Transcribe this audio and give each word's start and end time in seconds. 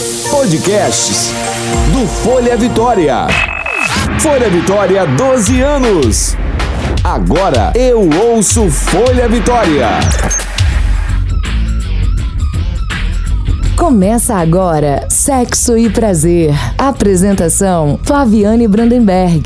Podcasts 0.00 1.30
do 1.92 2.06
Folha 2.06 2.56
Vitória. 2.56 3.26
Folha 4.18 4.48
Vitória, 4.48 5.06
12 5.06 5.60
anos. 5.60 6.36
Agora 7.04 7.70
eu 7.74 8.08
ouço 8.08 8.70
Folha 8.70 9.28
Vitória. 9.28 9.88
Começa 13.76 14.36
agora 14.36 15.06
Sexo 15.10 15.76
e 15.76 15.90
Prazer. 15.90 16.54
Apresentação 16.78 18.00
Flaviane 18.02 18.66
Brandenberg. 18.66 19.42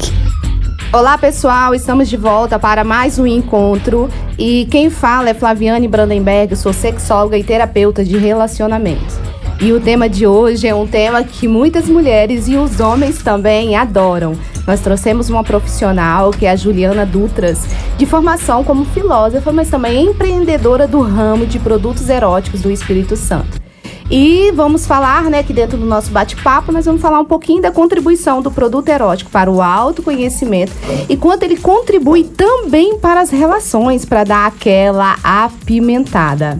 Olá 0.93 1.19
pessoal, 1.19 1.75
estamos 1.75 2.09
de 2.09 2.17
volta 2.17 2.61
para 2.61 2.85
mais 2.85 3.19
um 3.19 3.27
encontro 3.27 4.09
e 4.39 4.69
quem 4.71 4.89
fala 4.89 5.31
é 5.31 5.35
Flaviane 5.35 5.89
Brandenberg, 5.89 6.55
sou 6.55 6.73
sexóloga 6.73 7.37
e 7.37 7.43
terapeuta 7.43 8.05
de 8.05 8.17
relacionamento. 8.17 9.34
E 9.61 9.73
o 9.73 9.81
tema 9.81 10.09
de 10.09 10.27
hoje 10.27 10.67
é 10.67 10.75
um 10.75 10.87
tema 10.87 11.23
que 11.23 11.47
muitas 11.47 11.89
mulheres 11.89 12.49
e 12.49 12.57
os 12.57 12.81
homens 12.81 13.23
também 13.23 13.77
adoram. 13.77 14.37
Nós 14.67 14.81
trouxemos 14.81 15.31
uma 15.31 15.45
profissional 15.45 16.31
que 16.31 16.45
é 16.45 16.51
a 16.51 16.57
Juliana 16.57 17.07
Dutras, 17.07 17.61
de 17.97 18.05
formação 18.05 18.65
como 18.65 18.85
filósofa, 18.85 19.53
mas 19.53 19.71
também 19.71 20.07
empreendedora 20.07 20.89
do 20.89 21.01
ramo 21.01 21.47
de 21.47 21.59
produtos 21.59 22.09
eróticos 22.09 22.63
do 22.63 22.71
Espírito 22.71 23.17
Santo. 23.17 23.63
E 24.11 24.53
vamos 24.53 24.87
falar, 24.87 25.25
né, 25.25 25.43
que 25.43 25.53
dentro 25.53 25.79
do 25.79 25.87
nosso 25.87 26.11
bate-papo, 26.11 26.71
nós 26.71 26.85
vamos 26.85 27.01
falar 27.01 27.21
um 27.21 27.25
pouquinho 27.25 27.63
da 27.63 27.71
contribuição 27.71 28.43
do 28.43 28.51
produto 28.51 28.89
erótico 28.89 29.31
para 29.31 29.51
o 29.51 29.63
autoconhecimento 29.63 30.73
e 31.09 31.17
quanto 31.17 31.45
ele 31.45 31.57
contribui 31.57 32.25
também 32.25 32.99
para 32.99 33.21
as 33.21 33.31
relações, 33.31 34.05
para 34.05 34.25
dar 34.25 34.47
aquela 34.47 35.17
apimentada. 35.23 36.59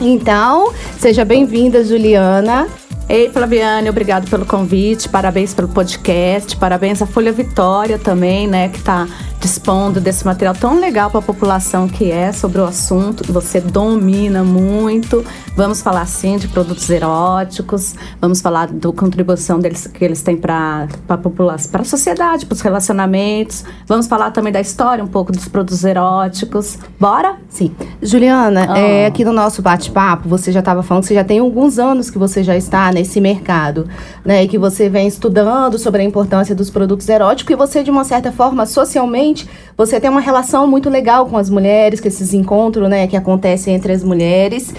Então, 0.00 0.72
seja 0.98 1.24
bem-vinda, 1.24 1.84
Juliana. 1.84 2.66
Ei, 3.06 3.28
Flaviane, 3.30 3.90
obrigado 3.90 4.30
pelo 4.30 4.46
convite, 4.46 5.10
parabéns 5.10 5.52
pelo 5.52 5.68
podcast, 5.68 6.56
parabéns 6.56 7.02
à 7.02 7.06
Folha 7.06 7.32
Vitória 7.32 7.98
também, 7.98 8.48
né, 8.48 8.70
que 8.70 8.78
está 8.78 9.06
dispondo 9.44 10.00
desse 10.00 10.24
material 10.24 10.54
tão 10.54 10.80
legal 10.80 11.10
para 11.10 11.20
a 11.20 11.22
população 11.22 11.86
que 11.86 12.10
é 12.10 12.32
sobre 12.32 12.62
o 12.62 12.64
assunto, 12.64 13.30
você 13.30 13.60
domina 13.60 14.42
muito. 14.42 15.22
Vamos 15.54 15.82
falar 15.82 16.06
sim 16.06 16.38
de 16.38 16.48
produtos 16.48 16.88
eróticos, 16.88 17.94
vamos 18.18 18.40
falar 18.40 18.68
da 18.68 18.90
contribuição 18.90 19.60
deles 19.60 19.86
que 19.86 20.02
eles 20.02 20.22
têm 20.22 20.36
para 20.36 20.88
a 21.06 21.18
população, 21.18 21.70
para 21.70 21.82
a 21.82 21.84
sociedade, 21.84 22.46
para 22.46 22.54
os 22.54 22.62
relacionamentos. 22.62 23.64
Vamos 23.86 24.06
falar 24.06 24.30
também 24.30 24.50
da 24.50 24.62
história 24.62 25.04
um 25.04 25.06
pouco 25.06 25.30
dos 25.30 25.46
produtos 25.46 25.84
eróticos. 25.84 26.78
Bora? 26.98 27.36
Sim. 27.50 27.70
Juliana, 28.02 28.66
oh. 28.70 28.74
é, 28.74 29.06
aqui 29.06 29.26
no 29.26 29.32
nosso 29.32 29.60
bate-papo, 29.60 30.26
você 30.26 30.50
já 30.50 30.60
estava 30.60 30.82
falando 30.82 31.02
que 31.02 31.08
você 31.08 31.14
já 31.14 31.24
tem 31.24 31.38
alguns 31.38 31.78
anos 31.78 32.10
que 32.10 32.18
você 32.18 32.42
já 32.42 32.56
está 32.56 32.90
nesse 32.94 33.20
mercado, 33.20 33.86
né? 34.24 34.44
E 34.44 34.48
que 34.48 34.56
você 34.56 34.88
vem 34.88 35.06
estudando 35.06 35.78
sobre 35.78 36.00
a 36.00 36.04
importância 36.04 36.54
dos 36.54 36.70
produtos 36.70 37.08
eróticos 37.08 37.52
e 37.52 37.56
você, 37.56 37.82
de 37.82 37.90
uma 37.90 38.04
certa 38.04 38.32
forma, 38.32 38.64
socialmente 38.64 39.46
você 39.76 40.00
tem 40.00 40.08
uma 40.08 40.20
relação 40.20 40.66
muito 40.66 40.88
legal 40.88 41.26
com 41.26 41.36
as 41.36 41.50
mulheres, 41.50 42.00
com 42.00 42.08
esses 42.08 42.32
encontros, 42.32 42.88
né, 42.88 43.06
que 43.06 43.16
acontecem 43.16 43.74
entre 43.74 43.92
as 43.92 44.02
mulheres. 44.02 44.72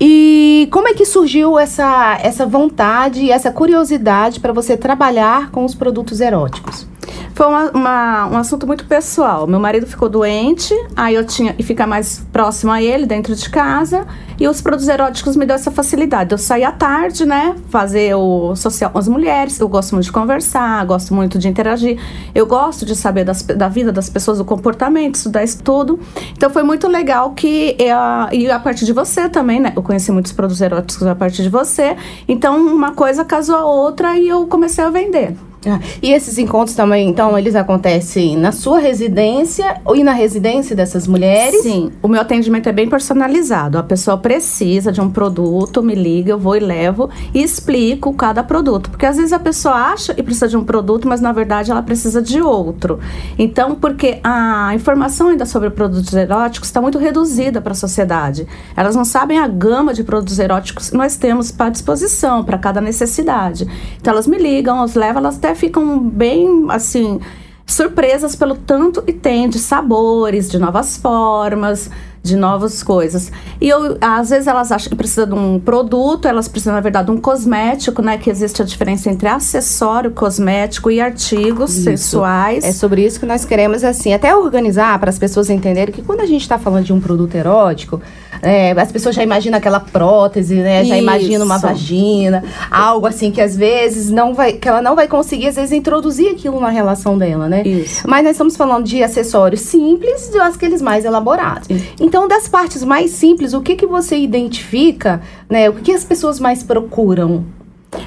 E 0.00 0.68
como 0.70 0.88
é 0.88 0.94
que 0.94 1.06
surgiu 1.06 1.58
essa, 1.58 2.18
essa 2.22 2.44
vontade 2.44 3.30
essa 3.30 3.50
curiosidade 3.50 4.40
para 4.40 4.52
você 4.52 4.76
trabalhar 4.76 5.50
com 5.50 5.64
os 5.64 5.74
produtos 5.74 6.20
eróticos? 6.20 6.91
Foi 7.34 7.46
uma, 7.46 7.70
uma, 7.70 8.26
um 8.28 8.36
assunto 8.36 8.66
muito 8.66 8.84
pessoal. 8.84 9.46
Meu 9.46 9.58
marido 9.58 9.86
ficou 9.86 10.08
doente, 10.08 10.74
aí 10.94 11.14
eu 11.14 11.24
tinha 11.24 11.52
que 11.54 11.62
ficar 11.62 11.86
mais 11.86 12.24
próximo 12.30 12.70
a 12.70 12.82
ele, 12.82 13.06
dentro 13.06 13.34
de 13.34 13.48
casa. 13.48 14.06
E 14.38 14.46
os 14.46 14.60
produtos 14.60 14.88
eróticos 14.88 15.36
me 15.36 15.46
deu 15.46 15.54
essa 15.54 15.70
facilidade. 15.70 16.32
Eu 16.32 16.38
saí 16.38 16.64
à 16.64 16.72
tarde, 16.72 17.24
né? 17.24 17.54
Fazer 17.70 18.14
o 18.14 18.54
social 18.54 18.90
com 18.90 18.98
as 18.98 19.08
mulheres. 19.08 19.58
Eu 19.58 19.68
gosto 19.68 19.92
muito 19.92 20.06
de 20.06 20.12
conversar, 20.12 20.84
gosto 20.84 21.14
muito 21.14 21.38
de 21.38 21.48
interagir. 21.48 21.98
Eu 22.34 22.44
gosto 22.44 22.84
de 22.84 22.94
saber 22.94 23.24
das, 23.24 23.42
da 23.42 23.68
vida 23.68 23.92
das 23.92 24.10
pessoas, 24.10 24.38
do 24.38 24.44
comportamento, 24.44 25.14
estudar 25.14 25.42
isso 25.42 25.62
tudo. 25.62 26.00
Então 26.32 26.50
foi 26.50 26.62
muito 26.62 26.86
legal 26.86 27.32
que. 27.32 27.76
Eu, 27.78 27.96
e 28.32 28.50
a 28.50 28.58
partir 28.58 28.84
de 28.84 28.92
você 28.92 29.28
também, 29.28 29.60
né? 29.60 29.72
Eu 29.74 29.82
conheci 29.82 30.12
muitos 30.12 30.32
produtos 30.32 30.60
eróticos 30.60 31.06
a 31.06 31.14
partir 31.14 31.42
de 31.42 31.48
você. 31.48 31.96
Então 32.28 32.60
uma 32.60 32.92
coisa 32.92 33.24
casou 33.24 33.56
a 33.56 33.64
outra 33.64 34.18
e 34.18 34.28
eu 34.28 34.46
comecei 34.46 34.84
a 34.84 34.90
vender. 34.90 35.34
Ah, 35.66 35.78
e 36.02 36.12
esses 36.12 36.38
encontros 36.38 36.74
também, 36.74 37.08
então, 37.08 37.38
eles 37.38 37.54
acontecem 37.54 38.36
na 38.36 38.50
sua 38.50 38.80
residência 38.80 39.80
e 39.94 40.02
na 40.02 40.12
residência 40.12 40.74
dessas 40.74 41.06
mulheres? 41.06 41.62
Sim, 41.62 41.92
o 42.02 42.08
meu 42.08 42.20
atendimento 42.20 42.68
é 42.68 42.72
bem 42.72 42.88
personalizado. 42.88 43.78
A 43.78 43.82
pessoa 43.82 44.18
precisa 44.18 44.90
de 44.90 45.00
um 45.00 45.10
produto, 45.10 45.82
me 45.82 45.94
liga, 45.94 46.32
eu 46.32 46.38
vou 46.38 46.56
e 46.56 46.60
levo 46.60 47.10
e 47.32 47.42
explico 47.42 48.12
cada 48.14 48.42
produto. 48.42 48.90
Porque 48.90 49.06
às 49.06 49.16
vezes 49.16 49.32
a 49.32 49.38
pessoa 49.38 49.74
acha 49.74 50.14
que 50.14 50.22
precisa 50.22 50.48
de 50.48 50.56
um 50.56 50.64
produto, 50.64 51.06
mas 51.06 51.20
na 51.20 51.32
verdade 51.32 51.70
ela 51.70 51.82
precisa 51.82 52.20
de 52.20 52.40
outro. 52.40 52.98
Então, 53.38 53.74
porque 53.74 54.18
a 54.24 54.74
informação 54.74 55.28
ainda 55.28 55.46
sobre 55.46 55.70
produtos 55.70 56.12
eróticos 56.12 56.68
está 56.68 56.80
muito 56.80 56.98
reduzida 56.98 57.60
para 57.60 57.72
a 57.72 57.76
sociedade. 57.76 58.46
Elas 58.76 58.96
não 58.96 59.04
sabem 59.04 59.38
a 59.38 59.46
gama 59.46 59.94
de 59.94 60.02
produtos 60.02 60.38
eróticos 60.38 60.90
que 60.90 60.96
nós 60.96 61.16
temos 61.16 61.52
para 61.52 61.70
disposição, 61.70 62.42
para 62.42 62.58
cada 62.58 62.80
necessidade. 62.80 63.66
Então, 64.00 64.12
elas 64.12 64.26
me 64.26 64.38
ligam, 64.38 64.78
elas 64.78 64.94
levam, 64.94 65.22
elas 65.22 65.36
até 65.36 65.51
ficam 65.54 65.98
bem 65.98 66.66
assim 66.68 67.20
surpresas 67.66 68.36
pelo 68.36 68.54
tanto 68.54 69.00
que 69.02 69.12
tem 69.12 69.48
de 69.48 69.58
sabores, 69.58 70.50
de 70.50 70.58
novas 70.58 70.96
formas 70.96 71.90
de 72.22 72.36
novas 72.36 72.82
coisas. 72.82 73.32
E 73.60 73.68
eu, 73.68 73.98
às 74.00 74.30
vezes 74.30 74.46
elas 74.46 74.70
acham 74.70 74.88
que 74.88 74.94
precisa 74.94 75.26
de 75.26 75.34
um 75.34 75.58
produto, 75.58 76.28
elas 76.28 76.46
precisam, 76.46 76.72
na 76.72 76.80
verdade, 76.80 77.06
de 77.06 77.12
um 77.12 77.16
cosmético, 77.16 78.00
né? 78.00 78.16
Que 78.16 78.30
existe 78.30 78.62
a 78.62 78.64
diferença 78.64 79.10
entre 79.10 79.28
acessório, 79.28 80.12
cosmético 80.12 80.90
e 80.90 81.00
artigos 81.00 81.74
isso. 81.74 81.84
sensuais. 81.84 82.64
É 82.64 82.72
sobre 82.72 83.04
isso 83.04 83.18
que 83.18 83.26
nós 83.26 83.44
queremos, 83.44 83.82
assim, 83.82 84.12
até 84.12 84.34
organizar 84.36 84.98
para 85.00 85.10
as 85.10 85.18
pessoas 85.18 85.50
entenderem 85.50 85.92
que 85.92 86.02
quando 86.02 86.20
a 86.20 86.26
gente 86.26 86.42
está 86.42 86.58
falando 86.58 86.84
de 86.84 86.92
um 86.92 87.00
produto 87.00 87.34
erótico, 87.34 88.00
é, 88.40 88.72
as 88.72 88.92
pessoas 88.92 89.14
já 89.14 89.22
imaginam 89.22 89.58
aquela 89.58 89.80
prótese, 89.80 90.54
né? 90.54 90.84
Já 90.84 90.96
imaginam 90.96 91.44
uma 91.44 91.58
vagina, 91.58 92.44
algo 92.70 93.06
assim 93.06 93.30
que 93.30 93.40
às 93.40 93.56
vezes 93.56 94.10
não 94.10 94.32
vai, 94.32 94.52
que 94.52 94.68
ela 94.68 94.80
não 94.80 94.94
vai 94.94 95.08
conseguir, 95.08 95.48
às 95.48 95.56
vezes, 95.56 95.72
introduzir 95.72 96.30
aquilo 96.30 96.60
na 96.60 96.68
relação 96.68 97.18
dela, 97.18 97.48
né? 97.48 97.62
Isso. 97.62 98.08
Mas 98.08 98.22
nós 98.22 98.32
estamos 98.32 98.56
falando 98.56 98.84
de 98.84 99.02
acessórios 99.02 99.60
simples 99.60 100.30
e 100.32 100.38
aqueles 100.38 100.80
mais 100.80 101.04
elaborados. 101.04 101.68
Isso. 101.68 101.86
Então, 102.12 102.28
das 102.28 102.46
partes 102.46 102.84
mais 102.84 103.12
simples, 103.12 103.54
o 103.54 103.62
que, 103.62 103.74
que 103.74 103.86
você 103.86 104.18
identifica, 104.18 105.22
né? 105.48 105.70
O 105.70 105.72
que, 105.72 105.92
as 105.92 106.04
pessoas 106.04 106.38
mais 106.38 106.62
procuram? 106.62 107.46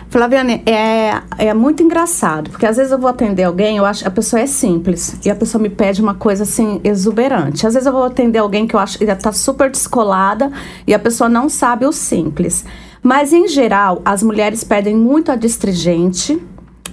Flaviane, 0.10 0.62
é, 0.64 1.24
é 1.40 1.54
muito 1.56 1.82
engraçado, 1.82 2.52
porque 2.52 2.68
às 2.68 2.78
vezes 2.78 2.92
eu 2.92 3.00
vou 3.00 3.10
atender 3.10 3.42
alguém, 3.42 3.78
eu 3.78 3.86
acho 3.86 4.08
a 4.08 4.12
pessoa 4.12 4.40
é 4.40 4.46
simples, 4.46 5.18
e 5.26 5.30
a 5.32 5.36
pessoa 5.36 5.60
me 5.60 5.72
pede 5.72 6.04
uma 6.04 6.14
coisa 6.14 6.44
assim, 6.44 6.80
exuberante. 6.84 7.66
Às 7.66 7.74
vezes 7.74 7.88
eu 7.88 7.94
vou 7.94 8.04
atender 8.04 8.38
alguém 8.38 8.68
que 8.68 8.76
eu 8.76 8.80
acho 8.80 9.00
que 9.00 9.06
está 9.06 9.32
super 9.32 9.72
descolada, 9.72 10.52
e 10.86 10.94
a 10.94 11.00
pessoa 11.00 11.28
não 11.28 11.50
sabe 11.50 11.88
o 11.88 11.92
simples. 11.92 12.64
Mas, 13.02 13.34
em 13.34 13.48
geral, 13.48 14.04
as 14.06 14.22
mulheres 14.22 14.64
pedem 14.64 14.96
muito 14.96 15.32
a 15.32 15.36
distringente, 15.36 16.40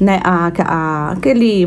né, 0.03 0.21
a, 0.25 0.53
a, 0.59 1.13
aquele 1.13 1.65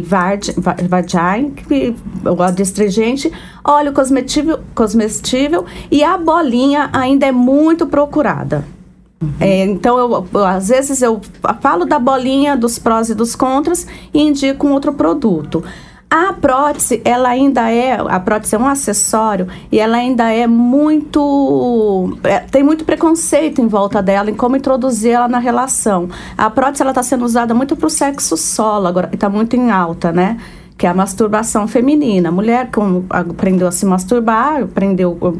que 1.68 1.96
o 2.25 2.44
astringente, 2.44 3.31
óleo 3.63 3.94
cosmetível, 3.94 4.59
cosmetível 4.75 5.66
e 5.90 6.03
a 6.03 6.18
bolinha 6.18 6.90
ainda 6.91 7.25
é 7.25 7.31
muito 7.31 7.88
procurada. 7.88 8.66
Uhum. 9.22 9.31
É, 9.40 9.63
então, 9.66 9.97
eu, 9.97 10.28
eu, 10.34 10.46
às 10.46 10.68
vezes 10.68 11.01
eu 11.01 11.22
falo 11.62 11.85
da 11.85 11.97
bolinha, 11.97 12.57
dos 12.57 12.78
prós 12.78 13.09
e 13.09 13.16
dos 13.16 13.35
contras 13.35 13.88
e 14.13 14.22
indico 14.22 14.67
um 14.67 14.73
outro 14.73 14.94
produto. 14.94 15.63
A 16.17 16.31
prótese, 16.31 17.01
ela 17.03 17.27
ainda 17.27 17.69
é, 17.69 17.99
a 17.99 18.19
prótese 18.21 18.55
é 18.55 18.57
um 18.57 18.65
acessório 18.65 19.49
e 19.69 19.77
ela 19.77 19.97
ainda 19.97 20.31
é 20.31 20.47
muito, 20.47 22.17
é, 22.23 22.39
tem 22.39 22.63
muito 22.63 22.85
preconceito 22.85 23.59
em 23.59 23.67
volta 23.67 24.01
dela, 24.01 24.31
em 24.31 24.33
como 24.33 24.55
introduzir 24.55 25.11
ela 25.11 25.27
na 25.27 25.39
relação. 25.39 26.07
A 26.37 26.49
prótese, 26.49 26.83
ela 26.83 26.91
está 26.91 27.03
sendo 27.03 27.25
usada 27.25 27.53
muito 27.53 27.75
para 27.75 27.87
o 27.87 27.90
sexo 27.90 28.37
solo, 28.37 28.87
agora 28.87 29.09
está 29.11 29.28
muito 29.28 29.57
em 29.57 29.72
alta, 29.72 30.13
né? 30.13 30.37
Que 30.78 30.87
é 30.87 30.90
a 30.90 30.93
masturbação 30.93 31.67
feminina. 31.67 32.29
A 32.29 32.31
mulher 32.31 32.69
como 32.72 33.05
aprendeu 33.09 33.67
a 33.67 33.72
se 33.73 33.85
masturbar, 33.85 34.63
aprendeu 34.63 35.37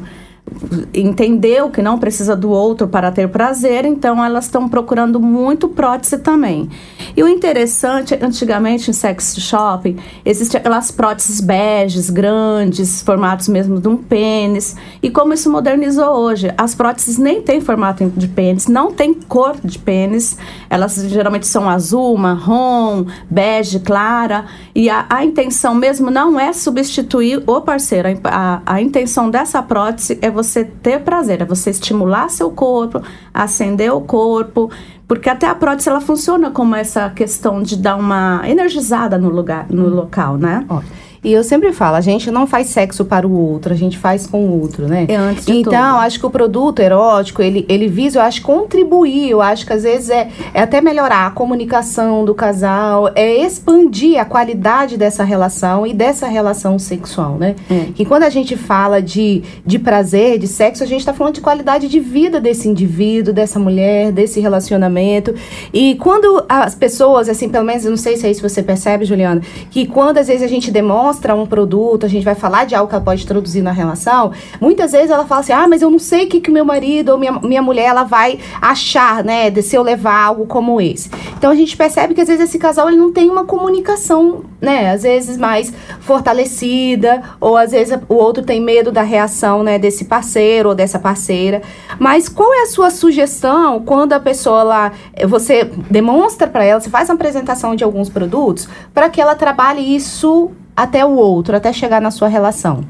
entendeu 0.94 1.70
que 1.70 1.82
não 1.82 2.00
precisa 2.00 2.36
do 2.36 2.50
outro 2.50 2.88
para 2.88 3.12
ter 3.12 3.30
prazer, 3.30 3.86
então 3.86 4.24
elas 4.24 4.46
estão 4.46 4.68
procurando 4.68 5.20
muito 5.20 5.68
prótese 5.68 6.18
também. 6.18 6.70
E 7.16 7.24
o 7.24 7.28
interessante, 7.28 8.18
antigamente 8.22 8.90
em 8.90 8.94
sex 8.94 9.36
shopping, 9.38 9.98
existiam 10.26 10.60
aquelas 10.60 10.92
próteses 10.92 11.42
beges, 11.42 12.10
grandes, 12.10 13.02
formatos 13.02 13.48
mesmo 13.48 13.80
de 13.80 13.88
um 13.88 13.98
pênis, 13.98 14.76
e 15.02 15.10
como 15.10 15.34
isso 15.34 15.52
modernizou 15.52 16.14
hoje, 16.14 16.54
as 16.58 16.74
próteses 16.74 17.18
nem 17.18 17.42
têm 17.42 17.62
formato 17.62 18.12
de 18.16 18.28
pênis, 18.28 18.68
não 18.68 18.92
tem 18.92 19.14
cor 19.14 19.56
de 19.64 19.78
pênis, 19.78 20.38
elas 20.70 20.96
geralmente 21.08 21.48
são 21.48 21.70
azul, 21.70 22.18
marrom, 22.18 23.06
bege, 23.30 23.80
clara, 23.80 24.46
e 24.74 24.90
a, 24.90 25.06
a 25.10 25.24
intenção 25.24 25.76
mesmo 25.76 26.10
não 26.10 26.40
é 26.40 26.54
substituir 26.54 27.44
o 27.46 27.62
parceiro, 27.62 28.08
a, 28.24 28.62
a, 28.66 28.76
a 28.76 28.82
intenção 28.82 29.30
dessa 29.30 29.62
prótese 29.62 30.18
é 30.22 30.30
você 30.30 30.45
ter 30.64 31.02
prazer, 31.02 31.42
é 31.42 31.46
você 31.46 31.72
estimular 31.72 32.30
seu 32.30 32.52
corpo, 32.52 33.02
acender 33.34 33.92
o 33.92 34.02
corpo, 34.02 34.70
Porque 35.08 35.30
até 35.30 35.48
a 35.48 35.54
prótese 35.54 35.90
ela 35.90 36.02
funciona 36.02 36.50
como 36.50 36.76
essa 36.76 37.10
questão 37.10 37.62
de 37.62 37.78
dar 37.78 37.96
uma 37.96 38.42
energizada 38.46 39.18
no 39.18 39.30
lugar, 39.30 39.68
no 39.70 39.88
local, 39.88 40.38
né? 40.38 40.66
Ó, 40.68 40.82
E 41.26 41.34
eu 41.34 41.44
sempre 41.44 41.74
falo, 41.74 41.96
a 41.96 42.02
gente 42.02 42.30
não 42.30 42.46
faz 42.46 42.68
sexo 42.68 43.04
para 43.04 43.28
o 43.28 43.36
outro, 43.36 43.74
a 43.74 43.76
gente 43.76 43.98
faz 43.98 44.28
com 44.28 44.46
o 44.46 44.62
outro, 44.62 44.88
né? 44.88 45.06
É 45.08 45.16
antes 45.16 45.44
de 45.44 45.54
então, 45.54 45.72
tudo. 45.72 46.02
acho 46.04 46.20
que 46.20 46.26
o 46.28 46.30
produto 46.30 46.80
erótico, 46.80 47.42
ele, 47.42 47.66
ele 47.68 47.88
visa, 47.88 48.20
eu 48.20 48.24
acho, 48.24 48.44
contribuir. 48.44 49.32
Eu 49.32 49.42
acho 49.42 49.66
que 49.66 49.74
às 49.74 49.82
vezes 49.82 50.12
é, 50.12 50.30
é 50.54 50.62
até 50.62 50.80
melhorar 50.82 51.26
a 51.26 51.32
comunicação 51.32 52.24
do 52.24 52.36
casal, 52.36 53.10
é 53.16 53.44
expandir 53.44 54.22
a 54.22 54.26
qualidade 54.26 54.98
dessa 54.98 55.24
relação 55.24 55.88
e 55.88 55.96
dessa 55.96 56.28
relação 56.28 56.78
sexual, 56.78 57.40
né? 57.40 57.56
É. 57.72 57.88
Que 57.96 58.06
quando 58.06 58.22
a 58.22 58.30
gente 58.30 58.56
fala 58.56 59.02
de, 59.02 59.42
de 59.66 59.80
prazer, 59.80 60.38
de 60.38 60.48
sexo, 60.48 60.84
a 60.84 60.88
gente 60.88 61.00
está 61.00 61.12
falando 61.12 61.34
de 61.34 61.42
qualidade 61.42 61.88
de 61.88 62.00
vida 62.00 62.40
desse 62.40 62.70
indivíduo, 62.70 63.34
dessa 63.34 63.58
mulher, 63.58 64.12
desse 64.12 64.40
relacionamento. 64.40 65.34
E 65.74 65.96
quando 65.96 66.46
as 66.48 66.76
pessoas, 66.76 67.28
assim, 67.28 67.50
pelo 67.50 67.66
menos, 67.66 67.84
eu 67.84 67.90
não 67.90 67.98
sei 67.98 68.16
se 68.16 68.28
é 68.28 68.30
isso 68.30 68.44
que 68.44 68.48
você 68.48 68.62
percebe, 68.62 69.06
Juliana, 69.06 69.42
que 69.72 69.88
quando 69.88 70.20
às 70.20 70.28
vezes 70.28 70.44
a 70.44 70.48
gente 70.48 70.70
demonstra 70.70 71.15
um 71.36 71.46
produto, 71.46 72.06
a 72.06 72.10
gente 72.10 72.24
vai 72.24 72.36
falar 72.36 72.66
de 72.66 72.76
algo 72.76 72.90
que 72.90 72.96
ela 72.96 73.04
pode 73.04 73.24
introduzir 73.24 73.64
na 73.64 73.72
relação, 73.72 74.32
muitas 74.60 74.92
vezes 74.92 75.10
ela 75.10 75.26
fala 75.26 75.42
assim, 75.42 75.54
ah, 75.54 75.68
mas 75.68 75.82
eu 75.82 75.90
não 75.90 76.00
sei 76.00 76.26
o 76.26 76.30
que, 76.30 76.40
que 76.40 76.52
meu 76.52 76.66
marido 76.66 77.10
ou 77.10 77.18
minha, 77.18 77.34
minha 77.34 77.62
mulher, 77.62 77.86
ela 77.86 78.04
vai 78.04 78.40
achar, 78.62 79.24
né, 79.24 79.50
de 79.50 79.62
se 79.62 79.76
eu 79.76 79.84
levar 79.84 80.26
algo 80.26 80.46
como 80.46 80.80
esse. 80.80 81.10
Então 81.38 81.52
a 81.52 81.56
gente 81.56 81.76
percebe 81.76 82.14
que 82.14 82.22
às 82.22 82.28
vezes 82.28 82.44
esse 82.44 82.60
casal, 82.60 82.88
ele 82.88 82.98
não 82.98 83.12
tem 83.12 83.30
uma 83.30 83.46
comunicação, 83.46 84.44
né, 84.62 84.92
às 84.92 85.04
vezes 85.04 85.38
mais 85.38 85.74
fortalecida, 86.00 87.22
ou 87.40 87.58
às 87.58 87.72
vezes 87.72 87.98
o 88.08 88.16
outro 88.16 88.44
tem 88.44 88.62
medo 88.62 88.92
da 88.92 89.02
reação, 89.02 89.64
né, 89.64 89.78
desse 89.78 90.06
parceiro 90.06 90.70
ou 90.70 90.76
dessa 90.76 91.00
parceira. 91.00 91.62
Mas 92.00 92.28
qual 92.30 92.54
é 92.54 92.64
a 92.64 92.68
sua 92.68 92.90
sugestão 92.90 93.82
quando 93.82 94.14
a 94.14 94.20
pessoa 94.20 94.64
lá, 94.64 94.92
você 95.28 95.70
demonstra 95.90 96.48
para 96.48 96.64
ela, 96.64 96.80
você 96.80 96.90
faz 96.90 97.10
uma 97.10 97.16
apresentação 97.16 97.76
de 97.76 97.84
alguns 97.84 98.10
produtos, 98.10 98.68
para 98.94 99.10
que 99.10 99.22
ela 99.22 99.36
trabalhe 99.36 99.96
isso 99.96 100.52
até 100.76 101.06
o 101.06 101.12
outro, 101.16 101.56
até 101.56 101.72
chegar 101.74 102.02
na 102.02 102.12
sua 102.12 102.28
relação? 102.28 102.84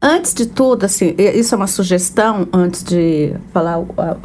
Antes 0.00 0.34
de 0.34 0.46
tudo, 0.46 0.84
assim, 0.84 1.14
isso 1.16 1.54
é 1.54 1.56
uma 1.56 1.66
sugestão, 1.66 2.46
antes 2.52 2.82
de 2.84 3.34
falar, 3.52 3.78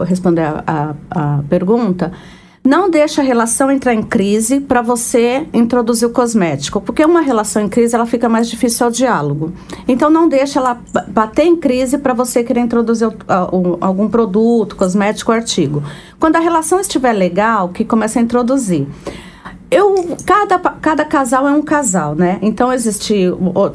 responder 0.05 0.41
a, 0.41 0.63
a- 0.67 0.95
a 1.09 1.43
pergunta. 1.49 2.11
Não 2.63 2.91
deixe 2.91 3.19
a 3.19 3.23
relação 3.23 3.71
entrar 3.71 3.91
em 3.95 4.03
crise 4.03 4.59
para 4.59 4.83
você 4.83 5.47
introduzir 5.51 6.07
o 6.07 6.11
cosmético, 6.11 6.79
porque 6.79 7.03
uma 7.03 7.21
relação 7.21 7.63
em 7.63 7.67
crise 7.67 7.95
ela 7.95 8.05
fica 8.05 8.29
mais 8.29 8.47
difícil 8.47 8.85
ao 8.85 8.91
diálogo. 8.91 9.51
Então 9.87 10.11
não 10.11 10.29
deixe 10.29 10.59
ela 10.59 10.79
ba- 10.93 11.05
bater 11.07 11.45
em 11.45 11.55
crise 11.55 11.97
para 11.97 12.13
você 12.13 12.43
querer 12.43 12.59
introduzir 12.59 13.07
algum 13.79 14.07
produto, 14.07 14.75
cosmético, 14.75 15.31
artigo. 15.31 15.81
Quando 16.19 16.35
a 16.35 16.39
relação 16.39 16.79
estiver 16.79 17.13
legal, 17.13 17.69
que 17.69 17.83
comece 17.83 18.19
a 18.19 18.21
introduzir. 18.21 18.87
Eu, 19.71 20.17
cada, 20.25 20.59
cada 20.59 21.05
casal 21.05 21.47
é 21.47 21.51
um 21.51 21.63
casal, 21.63 22.13
né? 22.13 22.37
Então, 22.41 22.73
existem 22.73 23.31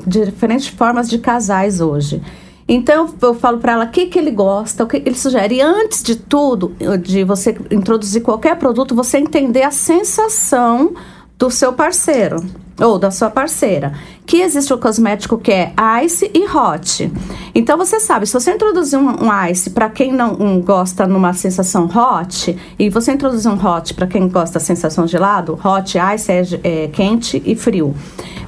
diferentes 0.07 0.69
formas 0.69 1.09
de 1.09 1.19
casais 1.19 1.81
hoje. 1.81 2.23
Então, 2.69 3.09
eu, 3.23 3.35
falo 3.35 3.59
para 3.59 3.73
ela 3.73 3.85
o 3.87 3.91
que, 3.91 4.07
que 4.07 4.19
ele 4.19 4.31
gosta, 4.31 4.85
o 4.85 4.87
que 4.87 4.99
ele 4.99 5.15
sugere. 5.15 5.55
E 5.57 5.61
antes 5.63 6.03
de 6.03 6.17
tudo, 6.17 6.77
de 7.01 7.25
você 7.25 7.57
introduzir 7.71 8.23
qualquer 8.23 8.57
produto, 8.57 8.95
você 8.95 9.17
entender 9.17 9.63
a 9.63 9.71
sensação 9.71 10.95
do 11.39 11.51
seu 11.51 11.73
parceiro 11.73 12.45
ou 12.81 12.99
da 12.99 13.11
sua 13.11 13.31
parceira. 13.31 13.93
Que 14.25 14.43
existe 14.43 14.73
o 14.73 14.79
cosmético 14.79 15.39
que 15.39 15.53
é 15.53 15.73
ice 16.05 16.31
e 16.35 16.45
hot. 16.45 17.11
Então 17.55 17.79
você 17.79 18.01
sabe, 18.01 18.27
se 18.27 18.33
você 18.33 18.53
introduzir 18.53 18.99
um, 18.99 19.25
um 19.25 19.47
ice 19.49 19.71
para 19.71 19.89
quem 19.89 20.13
não 20.13 20.35
um, 20.35 20.61
gosta 20.61 21.07
numa 21.07 21.33
sensação 21.33 21.87
hot 21.87 22.57
e 22.79 22.91
você 22.91 23.13
introduzir 23.13 23.51
um 23.51 23.55
hot 23.55 23.95
para 23.95 24.07
quem 24.07 24.29
gosta 24.29 24.59
da 24.59 24.65
sensação 24.65 25.07
gelado, 25.07 25.59
hot 25.65 25.97
ice 26.15 26.33
é, 26.33 26.43
é 26.65 26.89
quente 26.89 27.43
e 27.45 27.55
frio. 27.55 27.95